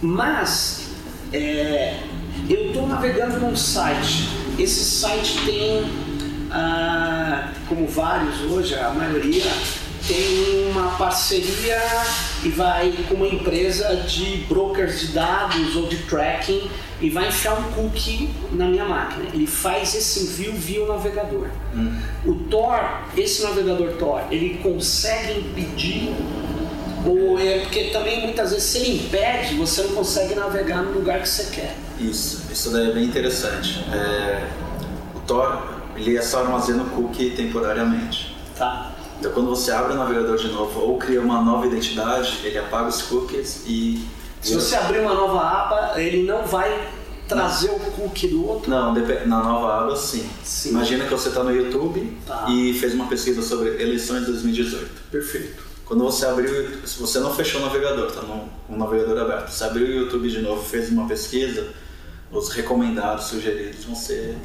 mas 0.00 0.90
é, 1.32 1.98
eu 2.48 2.68
estou 2.68 2.86
navegando 2.86 3.40
num 3.40 3.56
site. 3.56 4.28
Esse 4.56 4.84
site 4.84 5.44
tem, 5.44 5.84
ah, 6.52 7.52
como 7.68 7.86
vários 7.88 8.40
hoje, 8.42 8.76
a 8.76 8.90
maioria 8.90 9.50
tem 10.06 10.70
uma 10.70 10.96
parceria 10.96 11.80
e 12.44 12.48
vai 12.50 12.92
com 13.08 13.14
uma 13.14 13.26
empresa 13.26 13.96
de 13.96 14.44
brokers 14.48 15.00
de 15.00 15.06
dados 15.08 15.74
ou 15.76 15.88
de 15.88 15.96
tracking 15.98 16.70
e 17.00 17.10
vai 17.10 17.28
enfiar 17.28 17.58
um 17.58 17.62
cookie 17.72 18.30
na 18.52 18.66
minha 18.66 18.84
máquina. 18.84 19.24
Ele 19.32 19.46
faz 19.46 19.94
esse 19.94 20.24
envio 20.24 20.52
via 20.52 20.84
o 20.84 20.88
navegador. 20.88 21.48
Hum. 21.74 21.98
O 22.24 22.34
Tor, 22.34 22.78
esse 23.16 23.42
navegador 23.42 23.92
Tor, 23.94 24.22
ele 24.30 24.58
consegue 24.62 25.40
impedir 25.40 26.14
ou 27.06 27.38
é 27.38 27.58
porque 27.58 27.84
também 27.84 28.22
muitas 28.22 28.50
vezes 28.50 28.64
se 28.64 28.78
ele 28.78 28.96
impede, 28.96 29.54
você 29.56 29.82
não 29.82 29.90
consegue 29.90 30.34
navegar 30.34 30.82
no 30.82 30.92
lugar 30.92 31.20
que 31.20 31.28
você 31.28 31.44
quer. 31.50 31.76
Isso, 31.98 32.44
isso 32.50 32.70
daí 32.70 32.90
é 32.90 32.92
bem 32.92 33.04
interessante. 33.04 33.84
É, 33.92 34.48
o 35.14 35.20
Tor, 35.20 35.82
ele 35.96 36.20
só 36.22 36.40
armazena 36.40 36.82
o 36.82 36.90
cookie 36.90 37.30
temporariamente. 37.30 38.34
Tá. 38.56 38.92
Então, 39.18 39.32
quando 39.32 39.48
você 39.48 39.70
abre 39.70 39.92
o 39.92 39.96
navegador 39.96 40.36
de 40.36 40.48
novo 40.48 40.80
ou 40.80 40.98
cria 40.98 41.20
uma 41.20 41.40
nova 41.40 41.66
identidade, 41.66 42.40
ele 42.44 42.58
apaga 42.58 42.88
os 42.88 43.02
cookies 43.02 43.62
e. 43.66 44.04
Se 44.42 44.54
você 44.54 44.76
abrir 44.76 45.00
uma 45.00 45.14
nova 45.14 45.40
aba, 45.40 46.00
ele 46.00 46.24
não 46.24 46.44
vai 46.44 46.88
trazer 47.26 47.68
não. 47.68 47.76
o 47.76 47.80
cookie 47.92 48.28
do 48.28 48.46
outro? 48.46 48.70
Não, 48.70 48.92
na 48.92 49.42
nova 49.42 49.84
aba 49.84 49.96
sim. 49.96 50.28
sim. 50.42 50.70
Imagina 50.70 51.04
que 51.04 51.10
você 51.10 51.28
está 51.28 51.42
no 51.42 51.54
YouTube 51.54 52.16
tá. 52.26 52.46
e 52.50 52.74
fez 52.74 52.92
uma 52.92 53.06
pesquisa 53.06 53.40
sobre 53.40 53.82
eleições 53.82 54.20
de 54.20 54.26
2018. 54.26 54.90
Perfeito. 55.10 55.64
Quando 55.86 56.04
você 56.04 56.26
abriu, 56.26 56.86
se 56.86 57.00
você 57.00 57.18
não 57.20 57.34
fechou 57.34 57.60
o 57.60 57.64
navegador, 57.64 58.08
está 58.08 58.22
no, 58.22 58.48
um 58.68 58.76
navegador 58.76 59.18
aberto, 59.18 59.50
você 59.50 59.64
abriu 59.64 59.86
o 59.86 59.90
YouTube 59.90 60.28
de 60.28 60.40
novo, 60.40 60.62
fez 60.62 60.90
uma 60.90 61.06
pesquisa, 61.06 61.68
os 62.30 62.48
recomendados, 62.50 63.26
sugeridos 63.26 63.84
vão 63.84 63.94
ser 63.94 64.36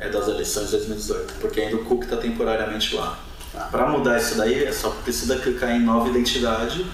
é 0.00 0.08
das 0.08 0.26
eleições 0.28 0.66
de 0.66 0.78
2018, 0.78 1.34
porque 1.40 1.60
ainda 1.60 1.76
o 1.76 1.84
cookie 1.84 2.04
está 2.04 2.16
temporariamente 2.16 2.96
lá. 2.96 3.18
Para 3.70 3.88
mudar 3.88 4.18
isso 4.18 4.36
daí, 4.36 4.64
é 4.64 4.72
só 4.72 4.90
precisa 4.90 5.36
clicar 5.36 5.70
em 5.70 5.80
nova 5.80 6.08
identidade, 6.08 6.86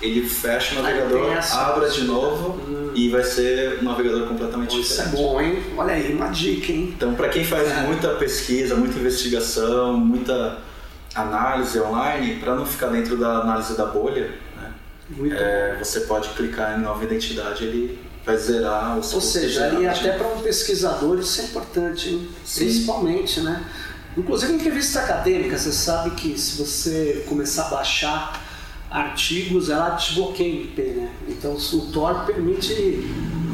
ele 0.00 0.26
fecha 0.28 0.78
o 0.78 0.82
navegador, 0.82 1.38
abre 1.52 1.90
de 1.90 2.04
novo 2.04 2.60
hum. 2.60 2.92
e 2.94 3.08
vai 3.08 3.24
ser 3.24 3.80
um 3.80 3.84
navegador 3.84 4.26
completamente 4.28 4.76
Pô, 4.76 4.80
diferente. 4.80 5.08
Isso 5.08 5.16
é 5.16 5.22
bom, 5.22 5.40
hein? 5.40 5.62
Olha 5.76 5.94
aí, 5.94 6.12
uma 6.12 6.28
dica, 6.28 6.72
hein? 6.72 6.94
Então, 6.96 7.14
para 7.14 7.28
quem 7.28 7.44
faz 7.44 7.68
é. 7.68 7.82
muita 7.82 8.10
pesquisa, 8.14 8.76
muita 8.76 8.98
investigação, 8.98 9.96
muita 9.98 10.58
análise 11.14 11.78
online, 11.80 12.36
para 12.36 12.54
não 12.54 12.64
ficar 12.64 12.88
dentro 12.88 13.16
da 13.16 13.40
análise 13.40 13.76
da 13.76 13.86
bolha, 13.86 14.30
né? 14.56 14.72
É, 15.32 15.76
você 15.82 16.00
pode 16.00 16.28
clicar 16.30 16.78
em 16.78 16.82
nova 16.82 17.02
identidade, 17.02 17.64
ele 17.64 17.98
vai 18.24 18.36
zerar 18.36 18.98
o 18.98 19.02
seu 19.02 19.16
Ou 19.16 19.22
seja, 19.22 19.68
e 19.80 19.86
até 19.86 20.12
para 20.12 20.28
um 20.28 20.40
pesquisador 20.40 21.18
isso 21.18 21.40
é 21.40 21.44
importante, 21.44 22.10
hein? 22.10 22.28
principalmente, 22.54 23.40
né? 23.40 23.64
Inclusive 24.18 24.52
em 24.52 24.58
revista 24.58 24.98
acadêmica, 24.98 25.56
você 25.56 25.72
sabe 25.72 26.10
que 26.10 26.36
se 26.36 26.58
você 26.58 27.24
começar 27.28 27.66
a 27.66 27.70
baixar 27.70 28.42
artigos, 28.90 29.70
ela 29.70 29.90
desbloqueia 29.90 30.54
o 30.54 30.64
IP, 30.64 30.82
né? 30.82 31.12
Então 31.28 31.54
o 31.54 31.80
Tor 31.92 32.26
permite, 32.26 32.72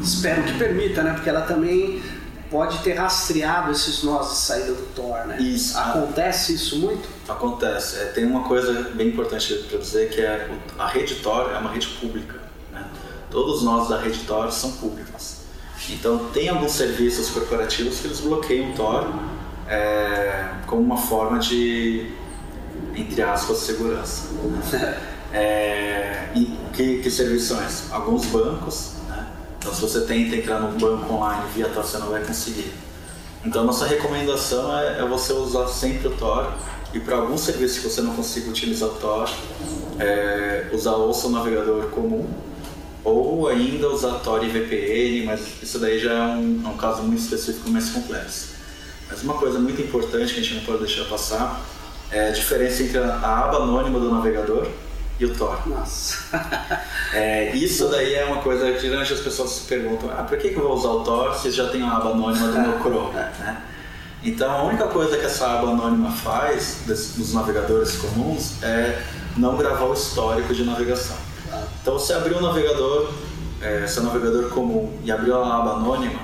espero 0.01 0.41
que 0.41 0.57
permita, 0.57 1.03
né? 1.03 1.13
Porque 1.13 1.29
ela 1.29 1.41
também 1.41 2.01
pode 2.49 2.79
ter 2.79 2.93
rastreado 2.93 3.71
esses 3.71 4.01
nós 4.01 4.31
de 4.31 4.37
saída 4.37 4.73
do 4.73 4.87
Tor, 4.95 5.27
né? 5.27 5.37
Isso. 5.39 5.77
Acontece 5.77 6.55
isso 6.55 6.79
muito? 6.79 7.07
Acontece. 7.29 7.97
É, 7.97 8.05
tem 8.05 8.25
uma 8.25 8.43
coisa 8.47 8.89
bem 8.95 9.09
importante 9.09 9.53
para 9.69 9.77
dizer 9.77 10.09
que 10.09 10.21
é 10.21 10.49
a 10.79 10.87
rede 10.87 11.15
Tor 11.15 11.51
é 11.53 11.59
uma 11.59 11.69
rede 11.69 11.87
pública. 11.99 12.39
Né? 12.71 12.83
Todos 13.29 13.61
nós 13.61 13.87
da 13.87 13.99
rede 13.99 14.19
Tor 14.21 14.51
são 14.51 14.71
públicos. 14.71 15.35
Então 15.91 16.29
tem 16.33 16.49
alguns 16.49 16.71
serviços 16.71 17.29
corporativos 17.29 17.99
que 17.99 18.07
eles 18.07 18.19
bloqueiam 18.21 18.71
o 18.71 18.73
Tor 18.73 19.34
é, 19.67 20.49
como 20.67 20.81
uma 20.81 20.97
forma 20.97 21.39
de, 21.39 22.11
entre 22.95 23.21
aspas, 23.21 23.57
segurança. 23.57 24.27
Né? 24.71 25.01
É, 25.33 26.29
e 26.35 26.65
que, 26.75 26.99
que 26.99 27.09
serviços? 27.09 27.91
Alguns 27.91 28.25
bancos, 28.25 28.93
né? 29.07 29.27
então 29.57 29.73
se 29.73 29.81
você 29.81 30.01
tenta 30.01 30.35
entrar 30.35 30.59
no 30.59 30.77
banco 30.77 31.13
online 31.13 31.43
via 31.55 31.69
Tor, 31.69 31.83
você 31.83 31.97
não 31.97 32.09
vai 32.09 32.23
conseguir. 32.23 32.71
Então 33.43 33.63
nossa 33.63 33.85
recomendação 33.85 34.77
é, 34.77 34.99
é 34.99 35.05
você 35.05 35.31
usar 35.31 35.67
sempre 35.67 36.09
o 36.09 36.11
Tor 36.17 36.53
e 36.93 36.99
para 36.99 37.15
alguns 37.15 37.41
serviços 37.41 37.79
que 37.79 37.89
você 37.89 38.01
não 38.01 38.15
consiga 38.15 38.49
utilizar 38.49 38.89
o 38.89 38.95
Tor, 38.95 39.29
é, 39.99 40.69
usar 40.73 40.95
ou 40.95 41.13
seu 41.13 41.29
navegador 41.29 41.85
comum 41.85 42.27
ou 43.03 43.47
ainda 43.47 43.87
usar 43.89 44.19
Tor 44.19 44.43
e 44.43 44.49
VPN, 44.49 45.25
mas 45.25 45.61
isso 45.61 45.79
daí 45.79 45.99
já 45.99 46.11
é 46.11 46.35
um, 46.35 46.61
é 46.65 46.67
um 46.67 46.77
caso 46.77 47.03
muito 47.03 47.21
específico 47.21 47.69
mais 47.69 47.89
complexo. 47.89 48.54
Mas 49.09 49.23
uma 49.23 49.35
coisa 49.35 49.59
muito 49.59 49.81
importante 49.81 50.33
que 50.33 50.39
a 50.39 50.43
gente 50.43 50.55
não 50.55 50.63
pode 50.63 50.79
deixar 50.79 51.05
passar 51.05 51.61
é 52.11 52.29
a 52.29 52.31
diferença 52.31 52.83
entre 52.83 52.97
a 52.97 53.43
aba 53.43 53.57
anônima 53.57 53.99
do 53.99 54.11
navegador 54.11 54.67
e 55.19 55.25
o 55.25 55.33
Tor. 55.33 55.67
Nossa. 55.67 56.17
É, 57.13 57.55
isso 57.55 57.87
daí 57.87 58.13
é 58.13 58.25
uma 58.25 58.41
coisa 58.41 58.69
que 58.73 58.81
geralmente 58.81 59.13
as 59.13 59.21
pessoas 59.21 59.51
se 59.51 59.61
perguntam, 59.67 60.09
ah, 60.11 60.23
por 60.23 60.37
que, 60.37 60.49
que 60.49 60.57
eu 60.57 60.63
vou 60.63 60.73
usar 60.73 60.89
o 60.89 60.99
Tor 61.01 61.33
se 61.33 61.49
já 61.49 61.69
tem 61.69 61.81
uma 61.81 61.95
aba 61.95 62.09
anônima 62.09 62.47
do 62.49 62.59
meu 62.59 62.79
Chrome? 62.83 63.13
Né? 63.13 63.61
Então 64.21 64.51
a 64.51 64.63
única 64.63 64.87
coisa 64.87 65.15
que 65.15 65.25
essa 65.25 65.47
aba 65.47 65.69
anônima 65.69 66.11
faz 66.11 66.79
dos 66.85 67.33
navegadores 67.33 67.95
comuns 67.95 68.61
é 68.61 69.01
não 69.37 69.55
gravar 69.55 69.85
o 69.85 69.93
histórico 69.93 70.53
de 70.53 70.65
navegação. 70.65 71.15
Então 71.81 71.93
você 71.93 72.11
abriu 72.11 72.37
o 72.37 72.41
navegador, 72.41 73.13
é, 73.61 73.87
seu 73.87 74.03
navegador 74.03 74.49
comum 74.49 74.91
e 75.05 75.11
abriu 75.11 75.41
a 75.41 75.57
aba 75.57 75.75
anônima 75.75 76.19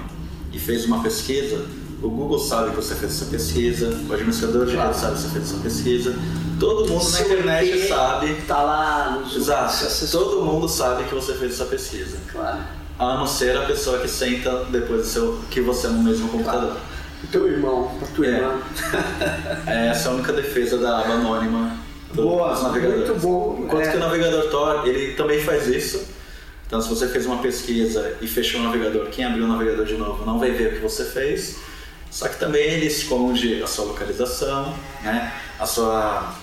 e 0.52 0.60
fez 0.60 0.84
uma 0.84 1.02
pesquisa, 1.02 1.65
o 2.02 2.10
Google 2.10 2.40
sabe 2.40 2.72
que 2.72 2.76
você 2.78 2.96
fez 2.96 3.14
essa 3.16 3.26
pesquisa, 3.26 3.88
o 4.10 4.14
administrador 4.14 4.66
de 4.66 4.76
rede 4.76 4.96
sabe 4.98 5.16
que 5.16 5.22
você 5.22 5.30
fez 5.30 5.52
essa 5.52 5.62
pesquisa, 5.62 6.16
todo 6.60 6.88
mundo 6.90 7.10
na 7.12 7.22
internet 7.22 7.88
sabe. 7.88 8.36
Tá 8.48 8.62
lá 8.64 9.20
nos 9.20 9.36
Exato. 9.36 10.08
Todo 10.12 10.42
mundo 10.44 10.68
sabe 10.68 11.04
que 11.06 11.14
você 11.14 11.34
fez 11.34 11.54
essa 11.54 11.66
pesquisa. 11.66 12.18
Claro. 12.32 12.60
A 12.98 13.18
não 13.18 13.26
ser 13.28 13.58
a 13.58 13.62
pessoa 13.62 14.00
que 14.00 14.08
senta 14.08 14.66
depois 14.66 15.02
do 15.02 15.08
seu, 15.08 15.40
que 15.50 15.62
você 15.62 15.88
é 15.88 15.90
no 15.90 16.04
mesmo 16.04 16.30
computador. 16.30 16.78
O 17.24 17.28
teu 17.28 17.48
irmão, 17.48 17.92
a 18.02 18.16
tua 18.16 18.26
é. 18.26 18.30
irmã. 18.30 18.60
Essa 19.68 20.10
é 20.10 20.12
a 20.12 20.16
única 20.16 20.34
defesa 20.34 20.78
da 20.78 21.00
aba 21.00 21.14
anônima 21.14 21.78
do, 22.14 22.24
Boa, 22.24 22.54
dos 22.54 22.64
navegadores. 22.64 23.08
muito 23.10 23.22
bom. 23.22 23.60
Enquanto 23.64 23.86
É. 23.86 23.92
que 23.92 23.98
o 23.98 24.00
navegador 24.00 24.44
Tor, 24.50 24.88
ele 24.88 25.14
também 25.14 25.40
faz 25.44 25.68
isso. 25.68 26.04
Então, 26.66 26.82
se 26.82 26.90
você 26.90 27.08
fez 27.08 27.26
uma 27.26 27.38
pesquisa 27.40 28.14
e 28.22 28.28
fechou 28.28 28.62
o 28.62 28.64
navegador, 28.64 29.08
quem 29.08 29.26
abriu 29.26 29.46
o 29.46 29.48
navegador 29.48 29.86
de 29.86 29.96
novo 29.96 30.26
não 30.26 30.40
vai 30.40 30.52
ver 30.52 30.74
o 30.74 30.76
que 30.76 30.82
você 30.82 31.04
fez. 31.06 31.58
Só 32.12 32.28
que 32.28 32.38
também 32.38 32.62
ele 32.62 32.88
esconde 32.88 33.63
a 33.63 33.67
sua 33.67 33.86
localização, 33.86 34.76
né? 35.02 35.32
a 35.60 35.65
sua, 35.65 36.34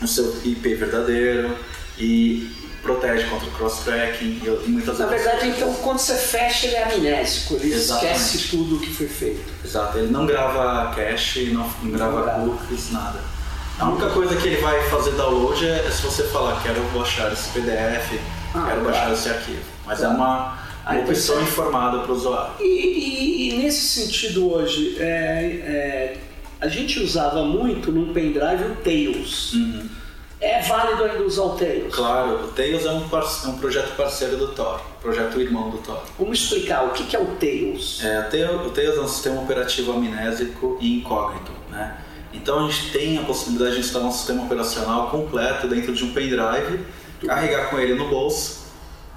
o 0.00 0.06
seu 0.06 0.36
IP 0.44 0.74
verdadeiro 0.76 1.56
e 1.98 2.50
protege 2.82 3.26
contra 3.28 3.46
o 3.46 3.50
cross-tracking 3.52 4.40
e, 4.42 4.68
muitas 4.68 4.98
Na 4.98 5.04
outras 5.06 5.22
verdade, 5.22 5.40
coisas. 5.50 5.56
então, 5.58 5.74
quando 5.82 5.98
você 5.98 6.14
fecha, 6.16 6.66
ele 6.66 6.76
é 6.76 6.84
amnésico, 6.94 7.54
ele 7.56 7.74
Exatamente. 7.74 8.16
esquece 8.20 8.48
tudo 8.48 8.76
o 8.76 8.80
que 8.80 8.94
foi 8.94 9.08
feito. 9.08 9.52
Exato, 9.64 9.98
ele 9.98 10.10
não 10.10 10.24
grava 10.24 10.94
cache, 10.94 11.46
não, 11.52 11.68
não 11.82 11.90
grava 11.90 12.22
grava. 12.22 12.46
cookies, 12.48 12.90
nada. 12.92 13.18
A 13.78 13.86
única 13.88 14.10
coisa 14.10 14.36
que 14.36 14.46
ele 14.48 14.60
vai 14.62 14.82
fazer 14.90 15.10
download 15.12 15.66
é, 15.66 15.86
é 15.86 15.90
se 15.90 16.02
você 16.02 16.22
falar 16.24 16.62
quero 16.62 16.80
baixar 16.94 17.32
esse 17.32 17.48
PDF, 17.50 18.18
Ah, 18.54 18.66
quero 18.68 18.80
claro. 18.80 18.84
baixar 18.84 19.12
esse 19.12 19.28
arquivo. 19.28 19.62
Mas 19.86 19.98
Claro. 19.98 20.14
é 20.14 20.16
uma, 20.16 20.58
Então 20.86 21.00
opção 21.04 21.40
informada 21.42 21.98
para 22.00 22.12
o 22.12 22.14
usuário. 22.16 22.52
E, 22.60 22.64
e- 22.64 23.48
e 23.50 23.56
nesse 23.56 23.80
sentido 24.00 24.52
hoje, 24.52 24.96
é, 24.98 25.02
é, 25.04 26.16
a 26.60 26.68
gente 26.68 27.00
usava 27.00 27.44
muito 27.44 27.90
num 27.92 28.12
pendrive 28.12 28.64
o 28.64 28.76
Tails. 28.76 29.52
É 30.40 30.62
válido 30.62 31.04
ainda 31.04 31.22
usar 31.22 31.42
o 31.42 31.50
Tails? 31.50 31.94
Claro, 31.94 32.44
o 32.44 32.48
Tails 32.48 32.86
é 32.86 32.90
um, 32.90 33.02
é 33.04 33.48
um 33.48 33.58
projeto 33.58 33.94
parceiro 33.94 34.38
do 34.38 34.48
Tor, 34.48 34.80
projeto 35.02 35.38
irmão 35.38 35.68
do 35.68 35.78
Tor. 35.78 36.02
Vamos 36.18 36.40
explicar 36.42 36.86
o 36.86 36.90
que, 36.92 37.04
que 37.04 37.14
é 37.14 37.18
o 37.20 37.26
Tails. 37.36 38.02
É, 38.02 38.20
o 38.20 38.30
Tails- 38.30 38.66
o 38.66 38.70
Tails 38.70 38.96
é 38.96 39.00
um 39.02 39.08
sistema 39.08 39.42
operativo 39.42 39.92
amnésico 39.92 40.78
e 40.80 40.96
incógnito, 40.98 41.52
né? 41.70 41.98
Então 42.32 42.64
a 42.66 42.70
gente 42.70 42.90
tem 42.90 43.18
a 43.18 43.22
possibilidade 43.22 43.74
de 43.74 43.80
instalar 43.80 44.08
um 44.08 44.12
sistema 44.12 44.44
operacional 44.44 45.10
completo 45.10 45.68
dentro 45.68 45.92
de 45.92 46.04
um 46.04 46.12
pendrive, 46.14 46.80
carregar 47.26 47.68
com 47.68 47.78
ele 47.78 47.94
no 47.94 48.08
bolso, 48.08 48.59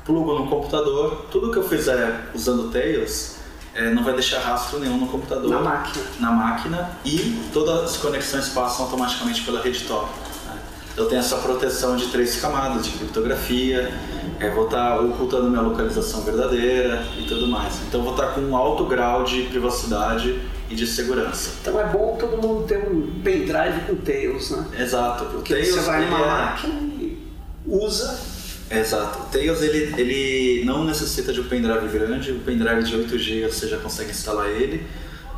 plugo 0.05 0.33
no 0.39 0.47
computador, 0.47 1.25
tudo 1.31 1.51
que 1.51 1.57
eu 1.57 1.63
fizer 1.63 2.29
usando 2.33 2.69
Tails 2.71 3.37
é, 3.73 3.89
não 3.91 4.03
vai 4.03 4.13
deixar 4.13 4.39
rastro 4.39 4.79
nenhum 4.79 4.97
no 4.97 5.07
computador, 5.07 5.49
Na 5.49 5.59
máquina. 5.59 6.05
na 6.19 6.31
máquina 6.31 6.89
e 7.05 7.41
todas 7.53 7.91
as 7.91 7.97
conexões 7.97 8.49
passam 8.49 8.85
automaticamente 8.85 9.41
pela 9.43 9.61
rede 9.61 9.83
Tor. 9.85 10.07
né? 10.45 10.59
Eu 10.95 11.05
tenho 11.07 11.19
essa 11.21 11.37
proteção 11.37 11.95
de 11.95 12.07
três 12.07 12.39
camadas 12.39 12.85
de 12.85 12.91
criptografia, 12.91 13.91
é, 14.39 14.49
vou 14.51 14.65
estar 14.65 14.99
ocultando 14.99 15.49
minha 15.49 15.61
localização 15.61 16.21
verdadeira 16.21 17.03
e 17.17 17.23
tudo 17.25 17.47
mais. 17.47 17.81
Então 17.87 18.03
vou 18.03 18.11
estar 18.11 18.27
com 18.33 18.41
um 18.41 18.55
alto 18.55 18.85
grau 18.85 19.23
de 19.23 19.43
privacidade 19.43 20.39
e 20.69 20.75
de 20.75 20.85
segurança. 20.85 21.51
Então 21.61 21.79
é 21.79 21.85
bom 21.85 22.15
todo 22.19 22.37
mundo 22.37 22.65
ter 22.67 22.77
um 22.77 23.21
pendrive 23.23 23.81
com 23.87 23.95
Tails, 23.95 24.51
né? 24.51 24.65
Exato. 24.79 25.25
Porque 25.25 25.53
Tails, 25.53 25.69
você 25.73 25.79
vai 25.81 26.05
numa 26.05 26.19
é- 26.19 26.27
máquina 26.27 26.73
e 26.99 27.17
usa. 27.65 28.32
Exato. 28.79 29.19
O 29.23 29.25
Tails 29.25 29.61
ele, 29.61 29.93
ele 29.99 30.65
não 30.65 30.83
necessita 30.83 31.31
de 31.33 31.41
um 31.41 31.45
pendrive 31.47 31.87
grande, 31.87 32.31
o 32.31 32.39
pendrive 32.39 32.83
de 32.83 32.95
8 32.95 33.17
GB 33.17 33.47
você 33.51 33.67
já 33.67 33.77
consegue 33.77 34.11
instalar 34.11 34.49
ele. 34.49 34.85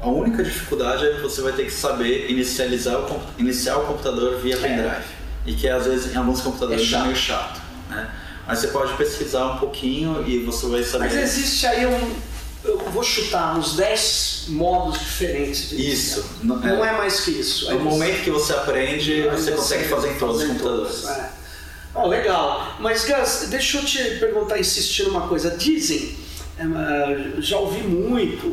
A 0.01 0.07
única 0.09 0.43
dificuldade 0.43 1.05
é 1.05 1.13
que 1.15 1.21
você 1.21 1.41
vai 1.41 1.53
ter 1.53 1.63
que 1.65 1.71
saber 1.71 2.29
inicializar 2.29 2.97
o, 2.99 3.21
iniciar 3.39 3.77
o 3.77 3.85
computador 3.87 4.37
via 4.39 4.57
pendrive. 4.57 5.03
E 5.45 5.53
que 5.53 5.67
às 5.67 5.85
vezes 5.85 6.13
em 6.13 6.17
alguns 6.17 6.41
computadores 6.41 6.91
É 6.91 6.95
é, 6.95 7.01
meio 7.03 7.15
chato. 7.15 7.61
Né? 7.89 8.09
Mas 8.47 8.59
você 8.59 8.67
pode 8.67 8.93
pesquisar 8.93 9.45
um 9.53 9.57
pouquinho 9.57 10.23
e 10.27 10.39
você 10.43 10.67
vai 10.67 10.83
saber. 10.83 11.05
Mas 11.05 11.15
existe 11.15 11.65
aí 11.65 11.85
um. 11.85 12.15
Eu 12.63 12.79
vou 12.91 13.03
chutar 13.03 13.55
uns 13.57 13.75
10 13.75 14.45
modos 14.49 14.99
diferentes 14.99 15.69
de 15.69 15.91
Isso. 15.91 16.25
Não, 16.41 16.55
Não 16.57 16.83
é 16.83 16.91
mais 16.97 17.19
que 17.19 17.31
isso. 17.31 17.69
Aí 17.69 17.77
No 17.77 17.83
você- 17.83 17.89
momento 17.89 18.23
que 18.23 18.31
você 18.31 18.53
aprende, 18.53 19.21
você 19.29 19.51
consegue 19.51 19.87
fazer 19.87 20.11
em 20.11 20.15
todos 20.15 20.41
os 20.41 20.47
computadores. 20.47 21.05
É. 21.07 21.29
Ó, 21.95 22.07
legal. 22.07 22.75
Mas, 22.79 23.05
Gus, 23.05 23.47
deixa 23.49 23.77
eu 23.77 23.85
te 23.85 23.97
perguntar, 24.19 24.59
insistir 24.59 25.03
numa 25.03 25.27
coisa. 25.27 25.51
Dizem, 25.51 26.15
é, 26.57 27.41
já 27.41 27.57
ouvi 27.57 27.81
muito, 27.83 28.45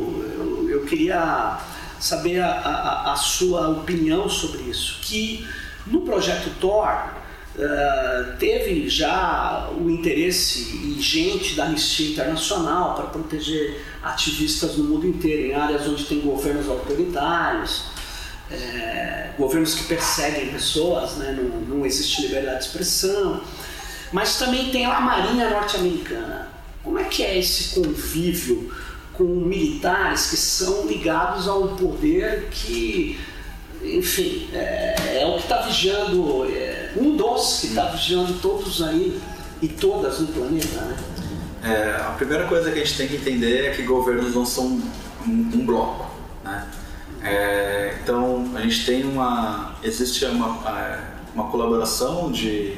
eu, 0.71 0.85
queria 0.85 1.59
saber 2.01 2.41
a, 2.41 2.49
a- 2.51 3.13
a 3.13 3.17
sua 3.17 3.69
opinião 3.69 4.29
sobre 4.29 4.63
isso, 4.63 4.99
que 5.03 5.47
no 5.87 6.03
projeto 6.03 6.51
Tor 6.61 6.89
eh, 7.59 8.25
teve 8.39 8.89
já 8.89 9.69
o 9.79 9.91
interesse 9.91 10.77
ingente 10.87 11.55
da 11.55 11.65
Anistia 11.65 12.11
Internacional 12.11 12.95
para 12.95 13.07
proteger 13.07 13.85
ativistas 14.03 14.77
no 14.77 14.85
mundo 14.85 15.07
inteiro, 15.07 15.49
em 15.49 15.55
áreas 15.55 15.87
onde 15.87 16.05
tem 16.05 16.21
governos 16.21 16.69
autoritários, 16.69 17.85
é, 18.53 19.31
governos 19.39 19.75
que 19.75 19.85
perseguem 19.85 20.49
pessoas, 20.49 21.17
né? 21.17 21.37
não, 21.39 21.77
não 21.77 21.87
existe 21.87 22.23
liberdade 22.23 22.59
de 22.59 22.65
expressão. 22.67 23.43
Mas 24.13 24.37
também 24.39 24.71
tem 24.71 24.85
a 24.85 25.01
Marinha 25.01 25.49
Norte-Americana. 25.49 26.49
Como 26.83 26.99
é 26.99 27.05
que 27.05 27.23
é 27.23 27.39
esse 27.39 27.81
convívio 27.81 28.73
com 29.15 29.25
militares 29.25 30.31
que 30.31 30.37
são 30.37 30.87
ligados 30.87 31.49
a 31.49 31.55
um 31.55 31.77
poder 31.77 32.49
que, 32.51 33.19
enfim, 33.83 34.49
é, 34.53 35.21
é 35.23 35.27
o 35.27 35.37
que 35.37 35.43
está 35.43 35.63
vigiando, 35.63 36.47
é, 36.51 36.93
um 36.97 37.17
dos 37.17 37.61
que 37.61 37.69
está 37.69 37.87
vigiando 37.87 38.35
todos 38.35 38.83
aí 38.83 39.21
e 39.61 39.69
todas 39.69 40.19
no 40.19 40.27
planeta, 40.29 40.81
né? 40.81 40.97
É, 41.65 41.95
a 42.01 42.15
primeira 42.17 42.47
coisa 42.49 42.73
que 42.73 42.81
a 42.81 42.85
gente 42.85 42.97
tem 42.97 43.07
que 43.07 43.17
entender 43.17 43.67
é 43.67 43.71
que 43.71 43.83
governos 43.83 44.35
não 44.35 44.45
são 44.45 44.83
um, 45.25 45.31
um 45.31 45.65
bloco, 45.65 46.11
né? 46.43 46.67
É, 47.25 47.95
então 48.03 48.51
a 48.55 48.61
gente 48.63 48.85
tem 48.85 49.05
uma 49.05 49.77
existe 49.83 50.25
uma, 50.25 50.59
é, 50.69 51.01
uma 51.35 51.45
colaboração 51.49 52.33
de 52.33 52.77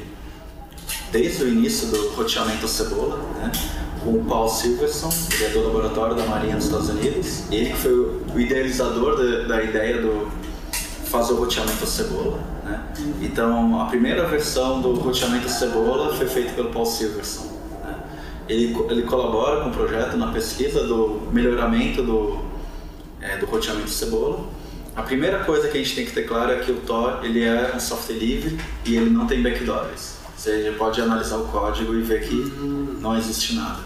desde 1.11 1.43
o 1.43 1.47
início 1.47 1.87
do 1.87 2.09
roteamento 2.09 2.67
cebola, 2.67 3.17
né? 3.39 3.51
O 4.05 4.23
Paul 4.25 4.47
Silverson, 4.47 5.09
ele 5.33 5.45
é 5.45 5.49
do 5.49 5.63
laboratório 5.63 6.15
da 6.15 6.25
Marinha 6.25 6.57
dos 6.57 6.65
Estados 6.65 6.89
Unidos, 6.89 7.51
ele 7.51 7.71
que 7.71 7.77
foi 7.77 7.91
o 7.93 8.39
idealizador 8.39 9.15
da, 9.17 9.47
da 9.47 9.63
ideia 9.63 9.99
do 9.99 10.29
fazer 11.05 11.33
o 11.33 11.37
roteamento 11.37 11.87
cebola, 11.87 12.39
né? 12.63 12.83
Então 13.21 13.81
a 13.81 13.85
primeira 13.85 14.27
versão 14.27 14.79
do 14.79 14.93
roteamento 14.93 15.49
cebola 15.49 16.13
foi 16.13 16.27
feita 16.27 16.53
pelo 16.53 16.69
Paul 16.69 16.85
Silverson. 16.85 17.47
né? 17.83 17.95
Ele, 18.47 18.77
ele 18.89 19.03
colabora 19.03 19.61
com 19.63 19.69
o 19.69 19.73
projeto 19.73 20.17
na 20.17 20.27
pesquisa 20.27 20.85
do 20.85 21.23
melhoramento 21.31 22.03
do, 22.03 22.44
é, 23.25 23.37
do 23.37 23.45
roteamento 23.45 23.89
cebola. 23.89 24.47
A 24.95 25.01
primeira 25.01 25.43
coisa 25.43 25.67
que 25.67 25.77
a 25.77 25.83
gente 25.83 25.95
tem 25.95 26.05
que 26.05 26.11
ter 26.11 26.23
claro 26.23 26.51
é 26.51 26.59
que 26.59 26.71
o 26.71 26.77
Tor 26.81 27.19
ele 27.23 27.43
é 27.43 27.73
um 27.75 27.79
software 27.79 28.15
livre 28.15 28.57
e 28.85 28.95
ele 28.95 29.09
não 29.09 29.27
tem 29.27 29.41
backdoors. 29.41 30.15
Você 30.37 30.73
pode 30.77 31.01
analisar 31.01 31.37
o 31.37 31.47
código 31.47 31.95
e 31.95 32.01
ver 32.01 32.27
que 32.27 32.35
não 33.01 33.17
existe 33.17 33.55
nada. 33.55 33.79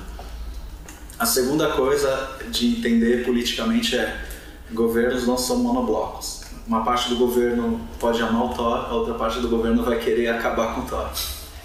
A 1.17 1.25
segunda 1.25 1.71
coisa 1.71 2.37
de 2.49 2.77
entender 2.77 3.25
politicamente 3.25 3.97
é 3.97 4.25
governos 4.71 5.25
não 5.25 5.37
são 5.37 5.57
monoblocos. 5.57 6.41
Uma 6.67 6.83
parte 6.83 7.09
do 7.09 7.15
governo 7.15 7.81
pode 7.99 8.21
amar 8.21 8.45
o 8.45 8.49
Thor, 8.49 8.85
a 8.85 8.93
outra 8.93 9.15
parte 9.15 9.39
do 9.39 9.49
governo 9.49 9.83
vai 9.83 9.97
querer 9.97 10.27
acabar 10.27 10.75
com 10.75 10.81
o 10.81 10.85
Thor. 10.85 11.09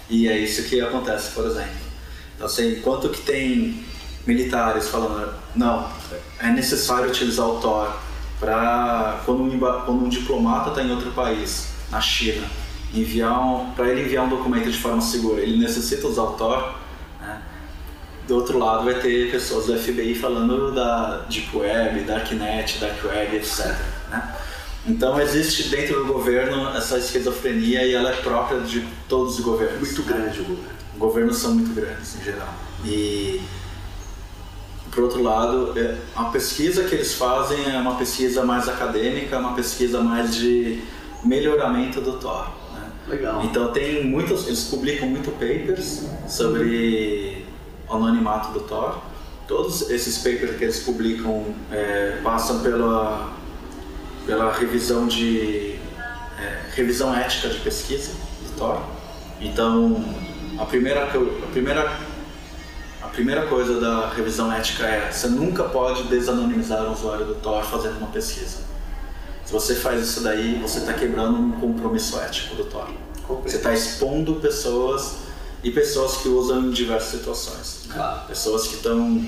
E 0.09 0.27
é 0.27 0.37
isso 0.37 0.63
que 0.63 0.81
acontece, 0.81 1.31
por 1.31 1.45
exemplo. 1.45 1.85
Então, 2.35 2.47
assim, 2.47 2.77
enquanto 2.77 3.09
que 3.09 3.21
tem 3.21 3.85
militares 4.25 4.89
falando, 4.89 5.33
não, 5.55 5.87
é 6.39 6.49
necessário 6.49 7.09
utilizar 7.09 7.47
o 7.47 7.59
Thor 7.59 7.95
para 8.39 9.21
quando, 9.25 9.43
um 9.43 9.59
quando 9.59 10.05
um 10.05 10.09
diplomata 10.09 10.69
está 10.69 10.83
em 10.83 10.91
outro 10.91 11.11
país, 11.11 11.69
na 11.89 12.01
China, 12.01 12.45
enviar 12.93 13.39
um, 13.39 13.71
para 13.71 13.89
ele 13.89 14.01
enviar 14.01 14.25
um 14.25 14.29
documento 14.29 14.69
de 14.69 14.77
forma 14.77 15.01
segura, 15.01 15.41
ele 15.41 15.57
necessita 15.57 16.07
usar 16.07 16.23
o 16.23 16.33
Tor. 16.33 16.75
Né? 17.19 17.41
Do 18.27 18.35
outro 18.35 18.57
lado 18.57 18.85
vai 18.85 18.95
ter 18.95 19.31
pessoas 19.31 19.65
do 19.67 19.77
FBI 19.77 20.15
falando 20.15 20.73
da 20.73 21.25
Deep 21.29 21.55
Web, 21.55 22.01
Darknet, 22.01 22.79
Dark 22.79 23.03
Web, 23.03 23.35
etc. 23.35 23.75
Né? 24.09 24.35
Então 24.87 25.19
existe 25.19 25.69
dentro 25.69 26.03
do 26.03 26.13
governo 26.13 26.69
essa 26.75 26.97
esquizofrenia 26.97 27.85
e 27.85 27.93
ela 27.93 28.11
é 28.11 28.15
própria 28.17 28.59
de 28.59 28.87
todos 29.09 29.39
os 29.39 29.43
governos. 29.43 29.79
Muito 29.79 30.03
grande 30.03 30.41
o 30.41 30.43
governo. 30.43 30.75
Governos 30.97 31.37
são 31.37 31.55
muito 31.55 31.73
grandes 31.73 32.15
em 32.15 32.23
geral. 32.23 32.53
E 32.85 33.41
por 34.95 35.03
outro 35.03 35.21
lado, 35.21 35.77
é, 35.77 35.97
a 36.15 36.23
pesquisa 36.25 36.85
que 36.85 36.95
eles 36.95 37.13
fazem 37.13 37.69
é 37.69 37.77
uma 37.77 37.95
pesquisa 37.95 38.45
mais 38.45 38.69
acadêmica, 38.69 39.37
uma 39.37 39.53
pesquisa 39.53 40.01
mais 40.01 40.33
de 40.33 40.81
melhoramento 41.21 41.99
do 41.99 42.13
Thor. 42.13 42.47
Né? 42.73 42.89
Legal. 43.09 43.43
Então 43.43 43.73
tem 43.73 44.05
muitos, 44.05 44.47
eles 44.47 44.63
publicam 44.63 45.07
muito 45.09 45.31
papers 45.31 46.05
sobre 46.29 47.45
o 47.89 47.93
anonimato 47.93 48.53
do 48.53 48.61
Thor. 48.61 49.01
Todos 49.45 49.89
esses 49.91 50.17
papers 50.19 50.57
que 50.57 50.63
eles 50.63 50.79
publicam 50.79 51.53
é, 51.71 52.17
passam 52.23 52.61
pela 52.61 53.35
pela 54.25 54.51
revisão 54.51 55.05
de 55.05 55.75
é, 56.39 56.61
revisão 56.73 57.13
ética 57.13 57.49
de 57.49 57.59
pesquisa 57.59 58.13
do 58.41 58.57
Thor. 58.57 58.81
Então 59.41 60.03
a 60.57 60.65
primeira 60.65 61.03
a 61.03 61.47
primeira 61.51 62.14
primeira 63.15 63.47
coisa 63.47 63.79
da 63.79 64.09
revisão 64.09 64.51
ética 64.51 64.85
é 64.85 65.09
você 65.09 65.27
nunca 65.27 65.63
pode 65.63 66.03
desanonimizar 66.03 66.83
o 66.83 66.91
usuário 66.91 67.25
do 67.25 67.35
Tor 67.35 67.63
fazendo 67.63 67.97
uma 67.97 68.07
pesquisa. 68.07 68.57
Se 69.45 69.53
você 69.53 69.73
faz 69.73 70.05
isso 70.05 70.21
daí, 70.21 70.59
você 70.61 70.79
está 70.79 70.93
quebrando 70.93 71.39
um 71.39 71.53
compromisso 71.53 72.19
ético 72.19 72.55
do 72.55 72.65
Tor. 72.65 72.89
Você 73.43 73.55
está 73.55 73.73
expondo 73.73 74.35
pessoas 74.35 75.15
e 75.63 75.71
pessoas 75.71 76.17
que 76.17 76.27
usam 76.27 76.65
em 76.65 76.71
diversas 76.71 77.19
situações. 77.19 77.85
Claro. 77.89 78.27
Pessoas 78.27 78.67
que 78.67 78.75
estão 78.75 79.25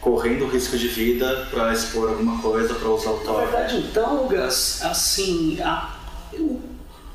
correndo 0.00 0.46
risco 0.48 0.76
de 0.76 0.88
vida 0.88 1.46
para 1.48 1.72
expor 1.72 2.08
alguma 2.08 2.42
coisa, 2.42 2.74
para 2.74 2.88
usar 2.90 3.10
o 3.10 3.20
Tor. 3.20 3.38
Na 3.38 3.44
verdade, 3.44 3.76
então, 3.76 4.26
Gus, 4.26 4.82
assim, 4.82 5.60
a, 5.62 5.96
o, 6.32 6.60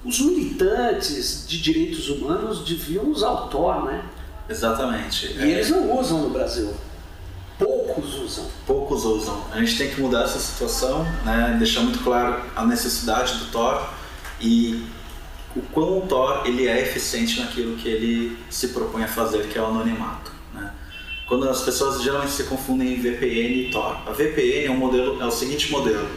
os 0.06 0.22
militantes 0.22 1.46
de 1.46 1.62
direitos 1.62 2.08
humanos 2.08 2.64
deviam 2.64 3.10
usar 3.10 3.32
o 3.32 3.48
Tor, 3.48 3.84
né? 3.84 4.06
Exatamente. 4.50 5.34
E 5.38 5.52
eles 5.52 5.70
não 5.70 5.98
usam 5.98 6.22
no 6.22 6.30
Brasil. 6.30 6.74
Poucos 7.58 8.16
usam. 8.16 8.46
Poucos 8.66 9.04
usam. 9.04 9.44
A 9.52 9.60
gente 9.60 9.78
tem 9.78 9.90
que 9.90 10.00
mudar 10.00 10.24
essa 10.24 10.40
situação, 10.40 11.04
né? 11.26 11.56
deixar 11.58 11.82
muito 11.82 12.00
claro 12.04 12.42
a 12.56 12.66
necessidade 12.66 13.34
do 13.38 13.46
Tor 13.52 13.90
e 14.40 14.86
o 15.56 15.62
quão 15.74 16.00
o 16.00 16.02
Tor 16.02 16.44
ele 16.46 16.68
é 16.68 16.82
eficiente 16.82 17.40
naquilo 17.40 17.76
que 17.78 17.88
ele 17.88 18.38
se 18.50 18.70
propõe 18.70 19.04
a 19.04 19.08
fazer, 19.08 19.48
que 19.48 19.58
é 19.58 19.62
o 19.62 19.66
anonimato. 19.66 20.32
Né? 20.54 20.72
Quando 21.28 21.50
as 21.50 21.62
pessoas 21.62 22.02
geralmente 22.02 22.32
se 22.32 22.44
confundem 22.44 22.94
em 22.94 23.02
VPN 23.02 23.68
e 23.68 23.72
Tor. 23.72 23.98
A 24.08 24.12
VPN 24.12 24.66
é, 24.66 24.72
um 24.72 24.78
modelo, 24.78 25.22
é 25.22 25.26
o 25.26 25.32
seguinte 25.32 25.72
modelo. 25.72 26.08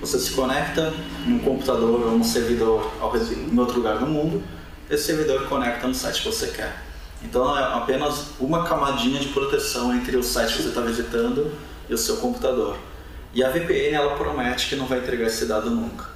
Você 0.00 0.18
se 0.18 0.32
conecta 0.32 0.92
em 1.26 1.32
um 1.32 1.38
computador 1.40 2.06
ou 2.06 2.12
um 2.12 2.22
servidor 2.22 2.92
em 3.20 3.58
outro 3.58 3.78
lugar 3.78 3.98
do 3.98 4.06
mundo, 4.06 4.42
esse 4.90 5.04
servidor 5.04 5.48
conecta 5.48 5.88
no 5.88 5.94
site 5.94 6.22
que 6.22 6.28
você 6.28 6.48
quer. 6.48 6.83
Então 7.24 7.58
é 7.58 7.62
apenas 7.74 8.26
uma 8.38 8.64
camadinha 8.64 9.18
de 9.18 9.28
proteção 9.28 9.94
entre 9.94 10.16
o 10.16 10.22
site 10.22 10.56
que 10.56 10.62
você 10.62 10.68
está 10.68 10.82
visitando 10.82 11.52
e 11.88 11.94
o 11.94 11.98
seu 11.98 12.18
computador. 12.18 12.76
E 13.32 13.42
a 13.42 13.50
VPN 13.50 13.94
ela 13.94 14.16
promete 14.16 14.68
que 14.68 14.76
não 14.76 14.86
vai 14.86 14.98
entregar 14.98 15.26
esse 15.26 15.46
dado 15.46 15.70
nunca. 15.70 16.08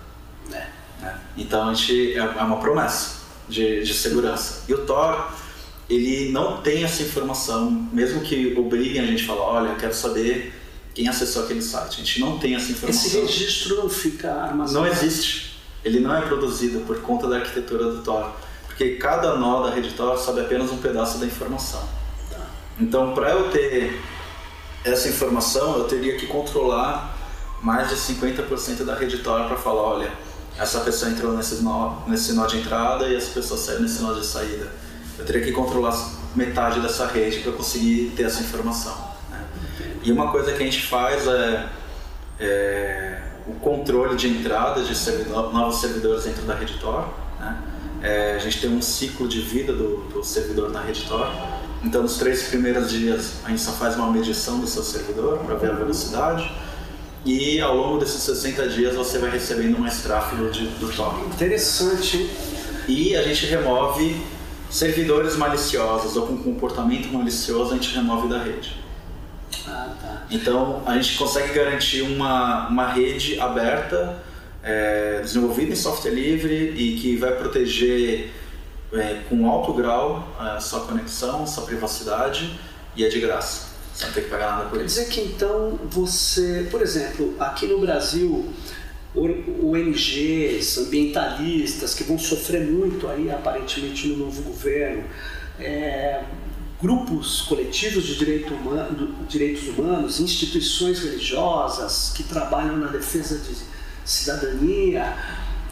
É. 0.52 0.66
Né? 1.00 1.20
Então 1.36 1.68
a 1.68 1.74
gente, 1.74 2.12
é, 2.14 2.18
é 2.18 2.42
uma 2.42 2.58
promessa 2.58 3.16
de, 3.48 3.82
de 3.82 3.94
segurança. 3.94 4.62
E 4.68 4.74
o 4.74 4.86
Tor 4.86 5.32
ele 5.88 6.30
não 6.30 6.60
tem 6.60 6.84
essa 6.84 7.02
informação, 7.02 7.70
mesmo 7.92 8.20
que 8.20 8.54
obriguem 8.58 9.00
a 9.00 9.06
gente 9.06 9.24
a 9.24 9.26
falar, 9.26 9.44
olha, 9.44 9.74
quero 9.76 9.94
saber 9.94 10.52
quem 10.94 11.08
acessou 11.08 11.44
aquele 11.44 11.62
site. 11.62 11.94
A 11.94 12.04
gente 12.04 12.20
não 12.20 12.38
tem 12.38 12.54
essa 12.54 12.70
informação. 12.70 13.06
Esse 13.06 13.20
registro 13.20 13.76
não 13.76 13.88
fica 13.88 14.30
armazenado. 14.30 14.86
Não 14.86 14.92
existe. 14.92 15.58
Ele 15.82 16.00
não 16.00 16.14
é 16.14 16.20
produzido 16.20 16.80
por 16.80 17.00
conta 17.00 17.26
da 17.26 17.36
arquitetura 17.36 17.84
do 17.84 18.02
Tor 18.02 18.36
porque 18.78 18.94
cada 18.94 19.34
nó 19.34 19.60
da 19.64 19.74
rede 19.74 19.90
Tor 19.94 20.16
sobe 20.16 20.40
apenas 20.42 20.70
um 20.70 20.76
pedaço 20.76 21.18
da 21.18 21.26
informação. 21.26 21.82
Tá. 22.30 22.38
Então, 22.78 23.12
para 23.12 23.30
eu 23.30 23.50
ter 23.50 24.00
essa 24.84 25.08
informação, 25.08 25.78
eu 25.78 25.84
teria 25.88 26.16
que 26.16 26.28
controlar 26.28 27.18
mais 27.60 27.88
de 27.88 27.96
50% 27.96 28.84
da 28.84 28.94
rede 28.94 29.18
Tor 29.18 29.48
para 29.48 29.56
falar, 29.56 29.82
olha, 29.82 30.12
essa 30.56 30.78
pessoa 30.80 31.10
entrou 31.10 31.36
nesse 31.36 31.60
nó, 31.60 32.02
nesse 32.06 32.32
nó 32.34 32.46
de 32.46 32.58
entrada 32.58 33.08
e 33.08 33.16
essa 33.16 33.32
pessoa 33.32 33.58
saiu 33.58 33.80
nesse 33.80 34.00
nó 34.00 34.12
de 34.12 34.24
saída. 34.24 34.70
Eu 35.18 35.26
teria 35.26 35.42
que 35.42 35.50
controlar 35.50 35.98
metade 36.36 36.78
dessa 36.78 37.04
rede 37.06 37.40
para 37.40 37.50
conseguir 37.50 38.12
ter 38.16 38.26
essa 38.26 38.40
informação. 38.40 38.96
Né? 39.28 39.44
E 40.04 40.12
uma 40.12 40.30
coisa 40.30 40.52
que 40.52 40.62
a 40.62 40.64
gente 40.64 40.86
faz 40.86 41.26
é, 41.26 41.68
é 42.38 43.22
o 43.44 43.54
controle 43.54 44.14
de 44.14 44.28
entrada 44.28 44.84
de 44.84 44.94
servidor, 44.94 45.52
novos 45.52 45.80
servidores 45.80 46.22
dentro 46.22 46.42
da 46.42 46.54
rede 46.54 46.78
Tor. 46.78 47.26
É, 48.02 48.36
a 48.36 48.38
gente 48.38 48.60
tem 48.60 48.70
um 48.70 48.80
ciclo 48.80 49.26
de 49.26 49.40
vida 49.40 49.72
do, 49.72 50.08
do 50.12 50.22
servidor 50.22 50.70
na 50.70 50.80
rede 50.80 51.04
Tor. 51.06 51.28
Então, 51.82 52.02
nos 52.02 52.16
três 52.16 52.44
primeiros 52.44 52.90
dias, 52.90 53.34
a 53.44 53.50
gente 53.50 53.60
só 53.60 53.72
faz 53.72 53.96
uma 53.96 54.10
medição 54.10 54.58
do 54.60 54.66
seu 54.66 54.82
servidor 54.82 55.38
para 55.38 55.54
ver 55.56 55.70
a 55.70 55.74
velocidade. 55.74 56.50
E 57.24 57.60
ao 57.60 57.76
longo 57.76 57.98
desses 57.98 58.22
60 58.22 58.68
dias, 58.68 58.94
você 58.94 59.18
vai 59.18 59.30
recebendo 59.30 59.78
mais 59.78 60.02
tráfego 60.02 60.50
de, 60.50 60.66
do 60.66 60.88
Tor. 60.94 61.18
Interessante. 61.26 62.30
E 62.88 63.16
a 63.16 63.22
gente 63.22 63.46
remove 63.46 64.16
servidores 64.70 65.36
maliciosos 65.36 66.16
ou 66.16 66.26
com 66.26 66.36
comportamento 66.38 67.08
malicioso, 67.12 67.72
a 67.72 67.74
gente 67.74 67.94
remove 67.94 68.28
da 68.28 68.42
rede. 68.42 68.76
Ah, 69.66 69.94
tá. 70.00 70.26
Então, 70.30 70.82
a 70.86 70.94
gente 70.94 71.16
consegue 71.16 71.52
garantir 71.52 72.02
uma, 72.02 72.68
uma 72.68 72.88
rede 72.88 73.40
aberta 73.40 74.22
é, 74.62 75.20
desenvolvido 75.22 75.72
em 75.72 75.76
software 75.76 76.10
livre 76.10 76.74
e 76.76 76.98
que 76.98 77.16
vai 77.16 77.32
proteger 77.36 78.30
é, 78.92 79.22
com 79.28 79.48
alto 79.48 79.72
grau 79.72 80.28
a 80.38 80.60
sua 80.60 80.80
conexão, 80.80 81.46
sua 81.46 81.64
privacidade 81.64 82.58
e 82.96 83.04
é 83.04 83.08
de 83.08 83.20
graça. 83.20 83.68
Você 83.94 84.06
não 84.06 84.12
tem 84.12 84.24
que 84.24 84.30
pagar 84.30 84.52
nada 84.52 84.68
por 84.68 84.78
Quer 84.78 84.84
isso. 84.84 85.00
dizer 85.00 85.10
que 85.10 85.20
então 85.20 85.78
você, 85.90 86.68
por 86.70 86.82
exemplo, 86.82 87.34
aqui 87.40 87.66
no 87.66 87.80
Brasil, 87.80 88.48
ONGs, 89.14 90.78
ambientalistas 90.78 91.94
que 91.94 92.04
vão 92.04 92.18
sofrer 92.18 92.64
muito 92.64 93.08
aí 93.08 93.30
aparentemente 93.30 94.08
no 94.08 94.26
novo 94.26 94.42
governo, 94.42 95.02
é, 95.58 96.22
grupos 96.80 97.42
coletivos 97.42 98.04
de 98.04 98.16
direito 98.16 98.54
humano, 98.54 99.14
direitos 99.28 99.66
humanos, 99.68 100.20
instituições 100.20 101.00
religiosas 101.00 102.12
que 102.14 102.22
trabalham 102.22 102.76
na 102.76 102.86
defesa 102.86 103.38
de 103.38 103.56
cidadania, 104.08 105.14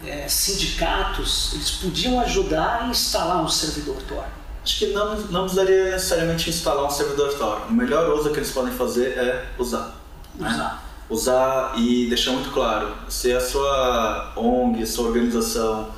é, 0.05 0.29
sindicatos, 0.29 1.55
eles 1.55 1.70
podiam 1.70 2.20
ajudar 2.20 2.83
a 2.83 2.88
instalar 2.88 3.42
um 3.42 3.49
servidor 3.49 3.96
Tor. 4.03 4.25
Acho 4.62 4.79
que 4.79 4.87
não, 4.88 5.16
não 5.16 5.42
precisaria 5.42 5.90
necessariamente 5.92 6.51
instalar 6.51 6.85
um 6.85 6.90
servidor 6.90 7.33
Tor. 7.35 7.62
O 7.68 7.72
melhor 7.72 8.12
uso 8.12 8.31
que 8.31 8.38
eles 8.38 8.51
podem 8.51 8.72
fazer 8.72 9.16
é 9.16 9.46
usar. 9.59 9.96
né? 10.35 10.51
Usar. 10.51 10.87
Usar 11.09 11.79
e 11.79 12.09
deixar 12.09 12.33
muito 12.33 12.51
claro, 12.51 12.92
se 13.09 13.33
a 13.33 13.40
sua 13.40 14.33
ONG, 14.37 14.85
sua 14.87 15.07
organização, 15.07 15.88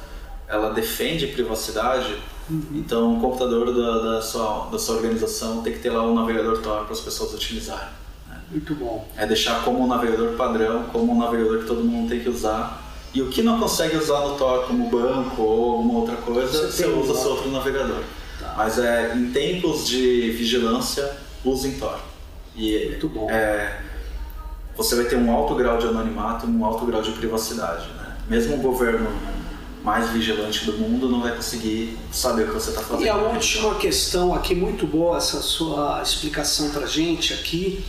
ela 0.47 0.73
defende 0.75 1.29
privacidade, 1.29 2.23
então 2.73 3.17
o 3.17 3.21
computador 3.21 3.75
da, 3.75 4.17
da, 4.17 4.23
sua, 4.23 4.69
da 4.71 4.79
sua 4.79 4.97
organização 4.97 5.63
tem 5.63 5.73
que 5.73 5.79
ter 5.79 5.91
lá 5.91 6.03
um 6.03 6.15
navegador 6.15 6.59
Tor 6.59 6.85
para 6.85 6.93
as 6.93 7.01
pessoas 7.01 7.33
utilizarem. 7.33 7.89
Muito 8.51 8.75
bom. 8.75 9.07
É 9.17 9.27
deixar 9.27 9.63
como 9.65 9.83
um 9.83 9.87
navegador 9.87 10.37
padrão, 10.37 10.85
como 10.85 11.13
um 11.13 11.19
navegador 11.19 11.61
que 11.61 11.67
todo 11.67 11.85
mundo 11.85 12.09
tem 12.09 12.21
que 12.21 12.29
usar. 12.29 12.85
E 13.15 13.23
o 13.23 13.29
que 13.29 13.43
não 13.43 13.59
consegue 13.59 13.97
usar 13.97 14.21
no 14.21 14.37
Tor 14.37 14.67
como 14.67 14.89
banco 14.89 15.43
ou 15.43 15.73
alguma 15.77 16.01
outra 16.01 16.17
coisa, 16.17 16.71
Você 16.71 16.85
você, 16.85 16.87
usa 16.87 17.15
seu 17.15 17.31
outro 17.31 17.51
navegador. 17.51 18.03
Tá. 18.39 18.55
Mas 18.57 18.79
é, 18.79 19.15
em 19.15 19.31
tempos 19.31 19.87
de 19.87 20.31
vigilância, 20.31 21.17
use 21.45 21.69
em 21.69 21.79
Tor. 21.79 21.99
E 22.55 22.89
Muito 22.91 23.09
bom. 23.09 23.31
é, 23.31 23.81
você 24.77 24.97
vai 24.97 25.07
ter 25.07 25.17
um 25.17 25.31
alto 25.31 25.55
grau 25.55 25.79
de 25.79 25.87
anonimato 25.87 26.47
e 26.47 26.51
um 26.51 26.65
alto 26.65 26.85
grau 26.87 27.03
de 27.03 27.13
privacidade. 27.13 27.87
Né? 27.89 28.17
Mesmo 28.29 28.57
o 28.57 28.59
governo 28.59 29.11
mais 29.83 30.11
vigilante 30.11 30.65
do 30.67 30.73
mundo 30.73 31.09
não 31.09 31.23
vai 31.23 31.35
conseguir 31.35 31.97
saber 32.13 32.45
o 32.45 32.47
que 32.49 32.55
você 32.55 32.71
está 32.71 32.83
fazendo. 32.83 33.07
E 33.07 33.09
a 33.09 33.17
última 33.17 33.75
questão 33.77 34.35
aqui, 34.35 34.55
muito 34.55 34.87
boa 34.87 35.17
essa 35.17 35.41
sua 35.41 36.03
explicação 36.03 36.71
pra 36.71 36.87
gente 36.87 37.33
aqui. 37.33 37.85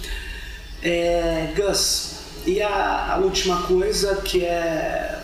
É, 0.81 1.53
Gus, 1.55 2.11
e 2.45 2.61
a, 2.61 3.13
a 3.13 3.17
última 3.17 3.63
coisa 3.63 4.15
que 4.17 4.45
é, 4.45 5.19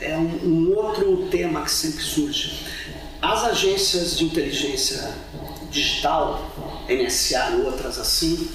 é 0.00 0.16
um, 0.16 0.68
um 0.70 0.76
outro 0.76 1.28
tema 1.30 1.62
que 1.62 1.70
sempre 1.70 2.02
surge. 2.02 2.64
As 3.20 3.44
agências 3.44 4.16
de 4.16 4.24
inteligência 4.24 5.12
digital, 5.70 6.84
NSA 6.88 7.50
e 7.50 7.60
outras 7.62 7.98
assim, 7.98 8.48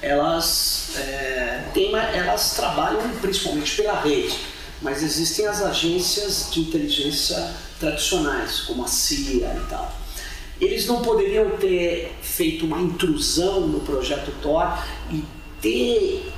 elas, 0.00 0.90
é, 0.96 1.62
uma- 1.76 1.98
elas 2.10 2.54
trabalham 2.54 3.00
principalmente 3.20 3.76
pela 3.76 4.00
rede, 4.00 4.36
mas 4.80 5.02
existem 5.02 5.46
as 5.46 5.62
agências 5.62 6.48
de 6.52 6.60
inteligência 6.60 7.54
tradicionais, 7.80 8.60
como 8.60 8.84
a 8.84 8.88
CIA 8.88 9.56
e 9.60 9.66
tal. 9.68 9.92
Eles 10.60 10.86
não 10.86 11.02
poderiam 11.02 11.50
ter 11.56 12.16
feito 12.22 12.66
uma 12.66 12.80
intrusão 12.80 13.60
no 13.66 13.80
projeto 13.80 14.32
Tor 14.40 14.78
e 15.10 15.24
ter 15.62 16.30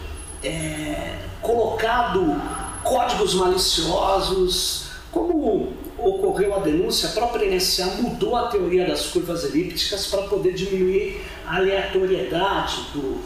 é, 0.45 1.17
colocado 1.41 2.41
códigos 2.85 3.35
maliciosos. 3.35 4.85
Como 5.11 5.73
ocorreu 5.97 6.55
a 6.55 6.59
denúncia, 6.59 7.09
a 7.09 7.13
própria 7.13 7.49
NSA 7.51 7.87
mudou 8.01 8.37
a 8.37 8.49
teoria 8.49 8.87
das 8.87 9.07
curvas 9.07 9.45
elípticas 9.45 10.07
para 10.07 10.23
poder 10.23 10.53
diminuir 10.53 11.25
a 11.47 11.57
aleatoriedade 11.57 12.77
do, 12.93 13.21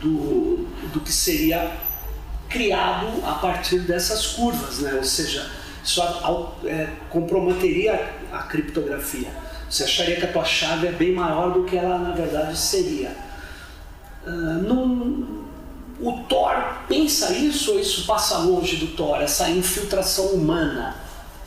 do, 0.00 0.68
do 0.92 1.00
que 1.00 1.12
seria 1.12 1.76
criado 2.48 3.06
a 3.24 3.34
partir 3.34 3.80
dessas 3.80 4.26
curvas, 4.28 4.78
né? 4.78 4.94
ou 4.94 5.04
seja, 5.04 5.50
isso 5.84 6.02
é, 6.64 6.88
comprometeria 7.10 8.12
a 8.32 8.42
criptografia. 8.42 9.28
Você 9.68 9.84
acharia 9.84 10.16
que 10.16 10.24
a 10.24 10.32
tua 10.32 10.44
chave 10.44 10.86
é 10.86 10.92
bem 10.92 11.12
maior 11.12 11.52
do 11.52 11.64
que 11.64 11.76
ela 11.76 11.98
na 11.98 12.12
verdade 12.12 12.56
seria. 12.56 13.25
Uh, 14.26 14.62
num, 14.68 15.44
o 16.00 16.12
Thor 16.28 16.54
pensa 16.88 17.32
isso 17.32 17.72
ou 17.72 17.80
isso 17.80 18.06
passa 18.06 18.38
longe 18.38 18.76
do 18.76 18.88
Thor, 18.88 19.22
essa 19.22 19.48
infiltração 19.48 20.26
humana? 20.26 20.96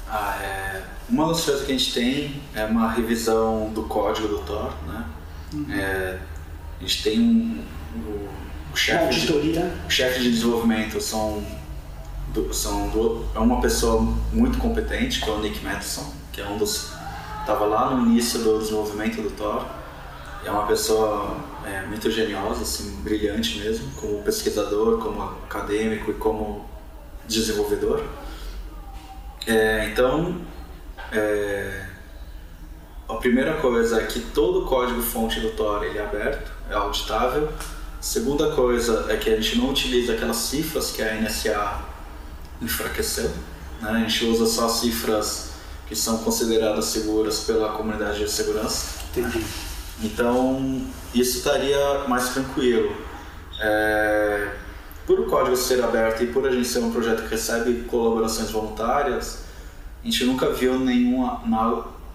Ah, 0.10 0.40
é... 0.42 0.84
Uma 1.10 1.28
das 1.28 1.42
coisas 1.42 1.66
que 1.66 1.72
a 1.72 1.78
gente 1.78 1.94
tem 1.94 2.42
é 2.54 2.64
uma 2.66 2.92
revisão 2.92 3.72
do 3.74 3.84
código 3.84 4.28
do 4.28 4.40
Thor, 4.40 4.72
né? 4.88 5.06
Uhum. 5.54 5.66
É... 5.72 6.20
A 6.80 6.82
gente 6.84 7.04
tem 7.04 7.20
um, 7.20 7.64
o, 7.96 8.30
o 8.74 8.78
chefe 8.78 9.20
de, 9.20 9.60
o 9.86 9.90
chefe 9.90 10.22
de 10.22 10.32
desenvolvimento 10.32 11.02
são 11.02 11.44
do, 12.34 12.54
são 12.54 12.90
do, 12.90 13.26
é 13.36 13.40
uma 13.40 13.60
pessoa 13.60 14.02
muito 14.32 14.58
competente 14.60 15.20
que 15.20 15.30
é 15.30 15.34
o 15.34 15.40
Nick 15.40 15.64
Matheson, 15.64 16.14
que 16.32 16.40
é 16.40 16.48
um 16.48 16.58
dos 16.58 16.94
estava 17.42 17.66
lá 17.66 17.96
no 17.96 18.06
início 18.08 18.40
do 18.40 18.60
desenvolvimento 18.60 19.22
do 19.22 19.32
Thor. 19.32 19.66
É 20.44 20.50
uma 20.50 20.66
pessoa 20.66 21.36
é, 21.66 21.82
muito 21.86 22.10
geniosa, 22.10 22.62
assim, 22.62 23.02
brilhante 23.02 23.60
mesmo, 23.60 23.92
como 24.00 24.24
pesquisador, 24.24 25.00
como 25.00 25.22
acadêmico 25.22 26.12
e 26.12 26.14
como 26.14 26.66
desenvolvedor. 27.28 28.04
É, 29.46 29.90
então, 29.92 30.42
é, 31.12 31.86
a 33.08 33.16
primeira 33.16 33.56
coisa 33.56 34.02
é 34.02 34.06
que 34.06 34.20
todo 34.20 34.64
o 34.64 34.66
código-fonte 34.68 35.40
do 35.40 35.52
Tor 35.52 35.84
ele 35.84 35.98
é 35.98 36.04
aberto, 36.04 36.52
é 36.70 36.74
auditável. 36.74 37.50
A 38.00 38.02
segunda 38.02 38.52
coisa 38.52 39.08
é 39.10 39.18
que 39.18 39.30
a 39.30 39.36
gente 39.36 39.58
não 39.58 39.72
utiliza 39.72 40.14
aquelas 40.14 40.38
cifras 40.38 40.92
que 40.92 41.02
a 41.02 41.16
NSA 41.16 41.82
enfraqueceu. 42.62 43.30
Né? 43.82 43.90
A 43.90 44.00
gente 44.00 44.26
usa 44.26 44.46
só 44.46 44.70
cifras 44.70 45.50
que 45.88 45.96
são 45.96 46.20
consideradas 46.20 46.86
seguras 46.86 47.40
pela 47.40 47.70
comunidade 47.70 48.20
de 48.20 48.30
segurança. 48.30 49.00
Entendi. 49.10 49.44
Então, 50.04 50.82
isso 51.14 51.38
estaria 51.38 52.06
mais 52.08 52.30
tranquilo. 52.30 52.96
É, 53.62 54.52
por 55.06 55.20
o 55.20 55.26
código 55.26 55.56
ser 55.58 55.84
aberto 55.84 56.24
e 56.24 56.28
por 56.28 56.48
a 56.48 56.52
gente 56.52 56.68
ser 56.68 56.80
um 56.80 56.92
projeto 56.92 57.24
que 57.24 57.30
recebe 57.30 57.84
colaborações 57.84 58.52
voluntárias, 58.52 59.44
a 60.02 60.06
gente 60.06 60.24
nunca 60.24 60.52
viu 60.52 60.80
nenhuma, 60.80 61.42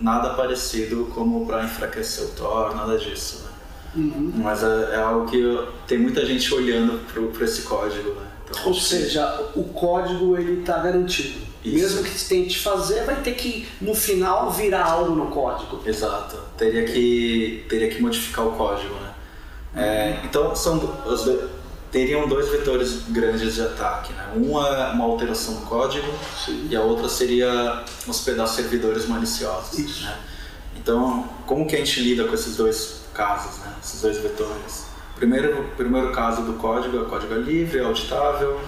nada 0.00 0.30
parecido 0.30 1.10
como 1.14 1.44
para 1.46 1.64
enfraquecer 1.64 2.24
o 2.24 2.28
Tor, 2.28 2.74
nada 2.74 2.96
disso. 2.96 3.42
Né? 3.44 3.50
Uhum. 3.96 4.32
Mas 4.36 4.62
é, 4.62 4.94
é, 4.94 4.96
algo 4.96 5.26
que 5.26 5.68
tem 5.86 5.98
muita 5.98 6.24
gente 6.24 6.52
olhando 6.54 7.00
para 7.32 7.44
esse 7.44 7.62
código. 7.62 8.10
Né? 8.10 8.26
Então, 8.48 8.66
Ou 8.66 8.74
seja, 8.74 9.50
que... 9.52 9.58
o 9.58 9.64
código 9.64 10.36
ele 10.36 10.60
está 10.60 10.78
garantido. 10.78 11.53
Isso. 11.64 11.74
Mesmo 11.74 12.04
que 12.04 12.24
tente 12.24 12.58
fazer, 12.58 13.04
vai 13.04 13.22
ter 13.22 13.34
que 13.34 13.66
no 13.80 13.94
final 13.94 14.50
virar 14.50 14.84
algo 14.84 15.14
no 15.14 15.26
código. 15.28 15.80
Exato. 15.86 16.36
Teria 16.58 16.84
que 16.84 17.64
teria 17.68 17.88
que 17.88 18.02
modificar 18.02 18.46
o 18.46 18.52
código, 18.52 18.94
né? 18.94 19.14
É, 19.76 20.20
então 20.24 20.54
são 20.54 20.76
os, 21.06 21.26
teriam 21.90 22.28
dois 22.28 22.48
vetores 22.48 23.04
grandes 23.08 23.54
de 23.54 23.62
ataque, 23.62 24.12
né? 24.12 24.32
Uma 24.34 24.68
é 24.68 24.92
uma 24.92 25.04
alteração 25.04 25.54
do 25.54 25.62
código 25.62 26.12
Sim. 26.44 26.68
e 26.68 26.76
a 26.76 26.82
outra 26.82 27.08
seria 27.08 27.82
hospedar 28.06 28.46
servidores 28.46 29.06
maliciosos. 29.06 29.78
Isso. 29.78 30.04
Né? 30.04 30.18
Então, 30.76 31.28
como 31.46 31.66
que 31.66 31.76
a 31.76 31.78
gente 31.78 32.00
lida 32.00 32.24
com 32.24 32.34
esses 32.34 32.56
dois 32.56 33.04
casos, 33.14 33.58
né? 33.60 33.72
Esses 33.82 34.02
dois 34.02 34.18
vetores? 34.18 34.86
Primeiro, 35.16 35.70
primeiro 35.76 36.12
caso 36.12 36.42
do 36.42 36.54
código, 36.54 36.98
o 36.98 37.04
código 37.06 37.32
é 37.32 37.38
livre, 37.38 37.78
é 37.78 37.84
auditável 37.84 38.60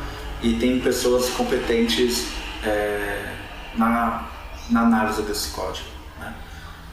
e 0.43 0.55
tem 0.55 0.81
pessoas 0.81 1.29
competentes 1.31 2.29
é, 2.67 3.37
na, 3.77 4.29
na 4.71 4.81
análise 4.83 5.23
desse 5.23 5.51
código. 5.51 5.89
Né? 6.19 6.35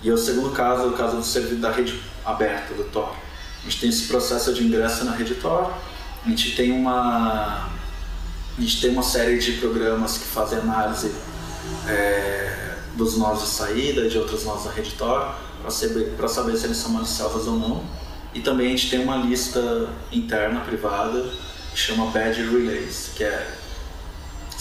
E 0.01 0.11
o 0.11 0.17
segundo 0.17 0.51
caso, 0.51 0.87
o 0.89 0.93
caso 0.93 1.17
do 1.17 1.23
servidor 1.23 1.59
da 1.59 1.71
rede 1.71 2.01
aberta, 2.25 2.73
do 2.73 2.83
Tor. 2.85 3.13
A 3.59 3.63
gente 3.63 3.79
tem 3.79 3.89
esse 3.89 4.07
processo 4.07 4.53
de 4.53 4.63
ingresso 4.63 5.05
na 5.05 5.11
rede 5.11 5.35
Tor, 5.35 5.73
a 6.25 6.29
gente 6.29 6.55
tem 6.55 6.71
uma, 6.71 7.69
a 8.57 8.61
gente 8.61 8.81
tem 8.81 8.91
uma 8.91 9.03
série 9.03 9.37
de 9.39 9.53
programas 9.53 10.17
que 10.17 10.25
fazem 10.25 10.59
análise 10.59 11.13
é, 11.87 12.75
dos 12.95 13.17
nós 13.17 13.41
de 13.41 13.47
saída 13.47 14.07
de 14.07 14.17
outros 14.17 14.43
nós 14.45 14.63
da 14.65 14.71
rede 14.71 14.91
Tor, 14.91 15.33
para 15.61 15.71
saber, 15.71 16.13
saber 16.27 16.57
se 16.57 16.65
eles 16.65 16.77
são 16.77 16.91
maliciosos 16.91 17.47
ou 17.47 17.57
não. 17.57 17.83
E 18.33 18.41
também 18.41 18.67
a 18.67 18.69
gente 18.71 18.89
tem 18.89 19.03
uma 19.03 19.17
lista 19.17 19.89
interna, 20.11 20.61
privada, 20.61 21.29
que 21.71 21.79
chama 21.79 22.07
Bad 22.07 22.41
Relays, 22.41 23.11
que 23.15 23.23
é 23.23 23.62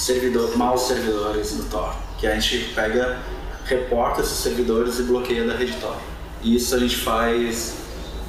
servidor, 0.02 0.56
maus 0.56 0.82
servidores 0.82 1.52
do 1.56 1.64
Tor, 1.70 1.94
que 2.18 2.26
a 2.26 2.34
gente 2.34 2.72
pega, 2.74 3.20
reporta 3.64 4.20
esses 4.20 4.38
servidores 4.38 4.98
e 4.98 5.04
bloqueia 5.04 5.46
da 5.46 5.54
rede 5.54 5.74
Tor. 5.80 5.96
E 6.42 6.56
isso 6.56 6.74
a 6.74 6.78
gente 6.78 6.96
faz 6.96 7.76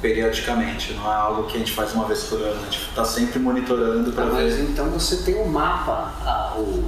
periodicamente, 0.00 0.92
não 0.92 1.10
é 1.10 1.16
algo 1.16 1.44
que 1.44 1.56
a 1.56 1.58
gente 1.58 1.72
faz 1.72 1.92
uma 1.94 2.04
vez 2.04 2.24
por 2.24 2.40
ano, 2.40 2.60
a 2.60 2.64
gente 2.64 2.88
está 2.90 3.04
sempre 3.04 3.38
monitorando 3.40 4.12
para 4.12 4.24
ah, 4.24 4.28
ver. 4.28 4.44
Mas 4.44 4.60
então 4.60 4.88
você 4.90 5.16
tem 5.16 5.34
um 5.36 5.48
mapa, 5.48 6.12
a, 6.24 6.54
o, 6.58 6.84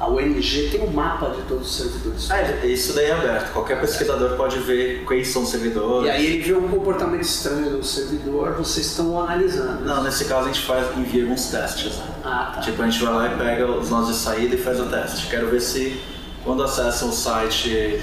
a 0.00 0.08
ONG 0.08 0.70
tem 0.70 0.80
um 0.80 0.90
mapa 0.90 1.28
de 1.28 1.42
todos 1.42 1.68
os 1.68 1.76
servidores. 1.76 2.30
É, 2.30 2.66
isso 2.66 2.94
daí 2.94 3.04
é 3.04 3.12
aberto, 3.12 3.52
qualquer 3.52 3.78
pesquisador 3.82 4.34
pode 4.34 4.58
ver 4.60 5.04
quais 5.04 5.28
são 5.28 5.42
os 5.42 5.50
servidores. 5.50 6.08
E 6.08 6.10
aí 6.10 6.26
ele 6.26 6.42
vê 6.42 6.54
um 6.54 6.68
comportamento 6.68 7.20
estranho 7.20 7.72
no 7.72 7.84
servidor, 7.84 8.54
vocês 8.54 8.86
estão 8.86 9.20
analisando. 9.20 9.84
Não, 9.84 10.02
nesse 10.02 10.24
caso 10.24 10.48
a 10.48 10.52
gente 10.52 10.64
faz, 10.64 10.86
envia 10.96 11.24
alguns 11.24 11.48
testes. 11.48 11.98
Né? 11.98 12.04
Ah, 12.24 12.52
tá. 12.54 12.60
Tipo, 12.62 12.82
a 12.82 12.88
gente 12.88 13.04
vai 13.04 13.12
lá 13.12 13.34
e 13.34 13.38
pega 13.38 13.70
os 13.70 13.90
nós 13.90 14.06
de 14.06 14.14
saída 14.14 14.54
e 14.54 14.58
faz 14.58 14.80
o 14.80 14.86
teste. 14.86 15.26
Quero 15.26 15.48
ver 15.48 15.60
se 15.60 16.00
quando 16.42 16.62
acessam 16.62 17.10
o 17.10 17.12
site, 17.12 18.00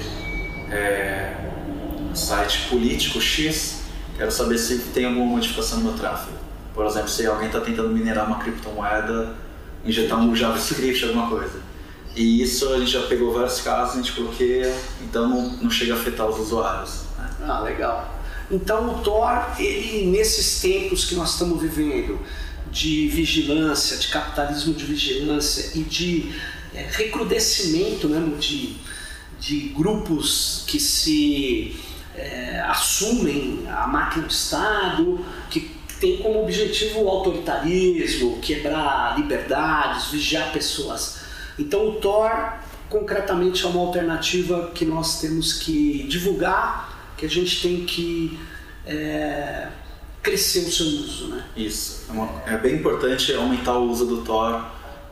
é, 0.70 1.34
site 2.14 2.68
político 2.68 3.20
X, 3.20 3.80
quero 4.16 4.30
saber 4.30 4.58
se 4.58 4.78
tem 4.94 5.04
alguma 5.04 5.26
modificação 5.26 5.78
no 5.78 5.86
meu 5.86 5.94
tráfego. 5.94 6.38
Por 6.72 6.86
exemplo, 6.86 7.08
se 7.08 7.26
alguém 7.26 7.48
está 7.48 7.60
tentando 7.60 7.88
minerar 7.88 8.28
uma 8.28 8.38
criptomoeda, 8.38 9.34
injetar 9.84 10.20
um 10.20 10.36
JavaScript, 10.36 11.04
alguma 11.04 11.28
coisa. 11.28 11.67
E 12.18 12.42
isso 12.42 12.72
a 12.74 12.80
gente 12.80 12.90
já 12.90 13.02
pegou 13.02 13.32
vários 13.32 13.60
casos, 13.60 13.94
a 13.94 14.02
gente 14.02 14.20
bloqueia, 14.20 14.74
então 15.02 15.28
não, 15.28 15.50
não 15.62 15.70
chega 15.70 15.94
a 15.94 15.96
afetar 15.96 16.28
os 16.28 16.36
usuários. 16.40 17.02
Né? 17.16 17.30
Ah, 17.46 17.60
legal. 17.60 18.12
Então 18.50 18.96
o 18.96 19.02
Tor, 19.04 19.54
ele 19.56 20.10
nesses 20.10 20.60
tempos 20.60 21.04
que 21.04 21.14
nós 21.14 21.34
estamos 21.34 21.62
vivendo, 21.62 22.18
de 22.72 23.06
vigilância, 23.06 23.96
de 23.96 24.08
capitalismo 24.08 24.74
de 24.74 24.84
vigilância 24.84 25.78
e 25.78 25.84
de 25.84 26.34
é, 26.74 26.88
recrudescimento 26.90 28.08
mesmo 28.08 28.36
de, 28.36 28.76
de 29.38 29.68
grupos 29.68 30.64
que 30.66 30.80
se 30.80 31.76
é, 32.16 32.60
assumem 32.66 33.64
a 33.70 33.86
máquina 33.86 34.26
do 34.26 34.32
Estado, 34.32 35.24
que 35.48 35.70
tem 36.00 36.18
como 36.18 36.42
objetivo 36.42 37.02
o 37.02 37.08
autoritarismo, 37.08 38.40
quebrar 38.40 39.16
liberdades, 39.16 40.06
vigiar 40.10 40.52
pessoas. 40.52 41.17
Então 41.58 41.88
o 41.88 41.92
Tor 41.96 42.30
concretamente 42.88 43.64
é 43.64 43.68
uma 43.68 43.80
alternativa 43.80 44.70
que 44.74 44.84
nós 44.84 45.20
temos 45.20 45.52
que 45.54 46.04
divulgar, 46.04 47.12
que 47.16 47.26
a 47.26 47.28
gente 47.28 47.60
tem 47.60 47.84
que 47.84 48.38
é, 48.86 49.68
crescer 50.22 50.60
o 50.60 50.72
seu 50.72 50.86
uso. 50.86 51.28
Né? 51.28 51.44
Isso, 51.56 52.06
é, 52.08 52.12
uma, 52.12 52.42
é, 52.46 52.56
bem 52.56 52.76
importante 52.76 53.32
aumentar 53.34 53.74
o 53.74 53.90
uso 53.90 54.06
do 54.06 54.22
Tor, 54.22 54.64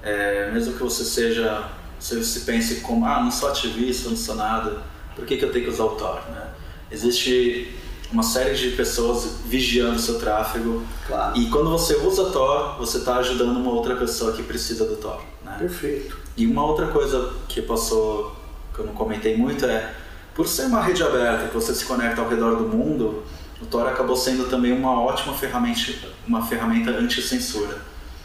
é, 0.03 0.51
mesmo 0.53 0.75
que 0.75 0.83
você 0.83 1.05
seja, 1.05 1.69
se 1.99 2.17
você 2.17 2.41
pense 2.41 2.77
como, 2.77 3.05
ah, 3.05 3.23
não 3.23 3.31
sou 3.31 3.49
ativista, 3.49 4.09
não 4.09 4.17
sou 4.17 4.37
nada, 4.37 4.83
por 5.15 5.27
que, 5.27 5.37
que 5.37 5.45
eu 5.45 5.53
tenho 5.53 5.65
que 5.65 5.71
usar 5.71 5.85
o 5.85 5.97
Tor? 5.97 6.23
Né? 6.31 6.49
Existe 6.91 7.75
uma 8.13 8.23
série 8.23 8.55
de 8.55 8.71
pessoas 8.71 9.41
vigiando 9.45 9.99
seu 9.99 10.19
tráfego. 10.19 10.83
Claro. 11.07 11.37
E 11.37 11.49
quando 11.51 11.71
você 11.71 11.97
usa 11.97 12.31
Tor, 12.31 12.77
você 12.79 12.99
está 12.99 13.17
ajudando 13.17 13.57
uma 13.57 13.71
outra 13.71 13.97
pessoa 13.97 14.33
que 14.33 14.43
precisa 14.43 14.85
do 14.85 14.97
Tor. 14.97 15.21
Né? 15.45 15.57
Perfeito. 15.59 16.17
E 16.37 16.47
uma 16.47 16.65
outra 16.65 16.89
coisa 16.89 17.33
que 17.49 17.63
passou, 17.63 18.35
que 18.75 18.81
eu 18.81 18.87
não 18.87 18.95
comentei 18.95 19.37
muito, 19.37 19.65
é 19.65 19.95
por 20.35 20.47
ser 20.47 20.67
uma 20.67 20.83
rede 20.83 21.03
aberta, 21.03 21.49
que 21.49 21.55
você 21.55 21.75
se 21.75 21.85
conecta 21.85 22.21
ao 22.21 22.29
redor 22.29 22.57
do 22.57 22.65
mundo, 22.65 23.23
o 23.61 23.67
Tor 23.67 23.87
acabou 23.89 24.17
sendo 24.17 24.49
também 24.49 24.73
uma 24.73 25.01
ótima 25.01 25.33
ferramenta, 25.33 26.09
uma 26.27 26.45
ferramenta 26.45 26.91
anti-censura. 26.91 27.79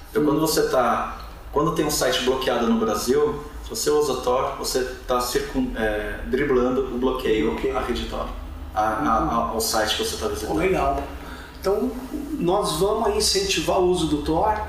Então, 0.10 0.26
quando 0.26 0.42
você 0.42 0.60
está, 0.60 1.30
quando 1.54 1.74
tem 1.74 1.86
um 1.86 1.92
site 1.92 2.24
bloqueado 2.26 2.68
no 2.68 2.78
Brasil, 2.78 3.42
se 3.64 3.70
você 3.70 3.90
usa 3.90 4.16
Tor, 4.18 4.58
você 4.58 4.80
está 4.80 5.26
é, 5.78 6.20
driblando 6.28 6.94
o 6.94 6.98
bloqueio 6.98 7.54
okay. 7.54 7.72
à 7.72 7.80
rede 7.80 8.06
Tor 8.08 8.28
a, 8.74 8.82
a, 8.82 9.34
ao 9.52 9.60
site 9.60 9.96
que 9.96 10.04
você 10.04 10.16
está 10.16 10.28
visitando. 10.28 10.58
Legal. 10.58 11.04
Então, 11.60 11.92
nós 12.40 12.80
vamos 12.80 13.16
incentivar 13.16 13.80
o 13.80 13.86
uso 13.86 14.08
do 14.08 14.24
Tor 14.24 14.60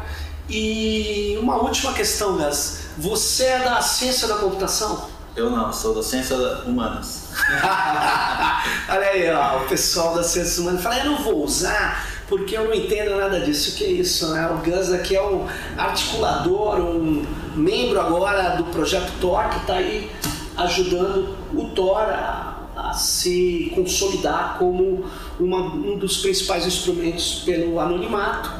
E 0.48 1.38
uma 1.40 1.56
última 1.56 1.92
questão, 1.92 2.36
Gas. 2.36 2.82
Você 2.98 3.44
é 3.44 3.58
da 3.60 3.80
ciência 3.80 4.28
da 4.28 4.34
computação? 4.36 5.08
Eu 5.34 5.48
não, 5.48 5.72
sou 5.72 5.94
da 5.94 6.02
ciência 6.02 6.36
humanas. 6.66 7.30
Olha 8.88 9.06
aí, 9.06 9.30
ó, 9.30 9.62
o 9.62 9.68
pessoal 9.68 10.14
da 10.14 10.22
ciência 10.22 10.60
humanas 10.60 10.82
fala, 10.82 10.98
eu 10.98 11.06
não 11.06 11.22
vou 11.22 11.42
usar 11.42 12.06
porque 12.28 12.56
eu 12.56 12.64
não 12.64 12.74
entendo 12.74 13.16
nada 13.16 13.40
disso. 13.40 13.70
O 13.70 13.74
que 13.74 13.84
é 13.84 13.88
isso, 13.88 14.32
né? 14.32 14.46
O 14.48 14.58
Gus 14.58 14.92
aqui 14.92 15.16
é 15.16 15.22
um 15.22 15.46
articulador, 15.76 16.80
um 16.80 17.26
membro 17.54 18.00
agora 18.00 18.56
do 18.56 18.64
projeto 18.64 19.12
Thor 19.20 19.48
que 19.50 19.58
está 19.58 19.74
aí 19.74 20.10
ajudando 20.56 21.36
o 21.54 21.70
Thor 21.74 21.98
a, 21.98 22.51
a 22.92 22.94
se 22.94 23.72
consolidar 23.74 24.58
como 24.58 25.04
uma, 25.40 25.74
um 25.74 25.98
dos 25.98 26.18
principais 26.18 26.66
instrumentos 26.66 27.42
pelo 27.44 27.80
anonimato, 27.80 28.50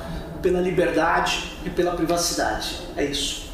pela 0.40 0.60
liberdade 0.60 1.52
e 1.64 1.70
pela 1.70 1.92
privacidade. 1.92 2.80
É 2.96 3.04
isso. 3.04 3.52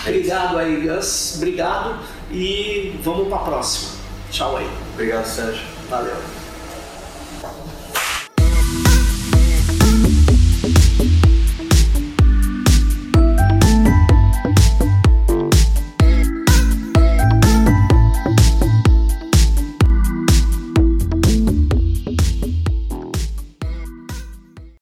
Obrigado 0.00 0.58
aí, 0.58 0.86
Gus. 0.86 1.34
Obrigado 1.36 1.98
e 2.30 2.98
vamos 3.02 3.28
para 3.28 3.36
a 3.36 3.40
próxima. 3.40 3.92
Tchau 4.30 4.56
aí. 4.56 4.68
Obrigado, 4.94 5.26
Sérgio. 5.26 5.62
Valeu. 5.88 6.43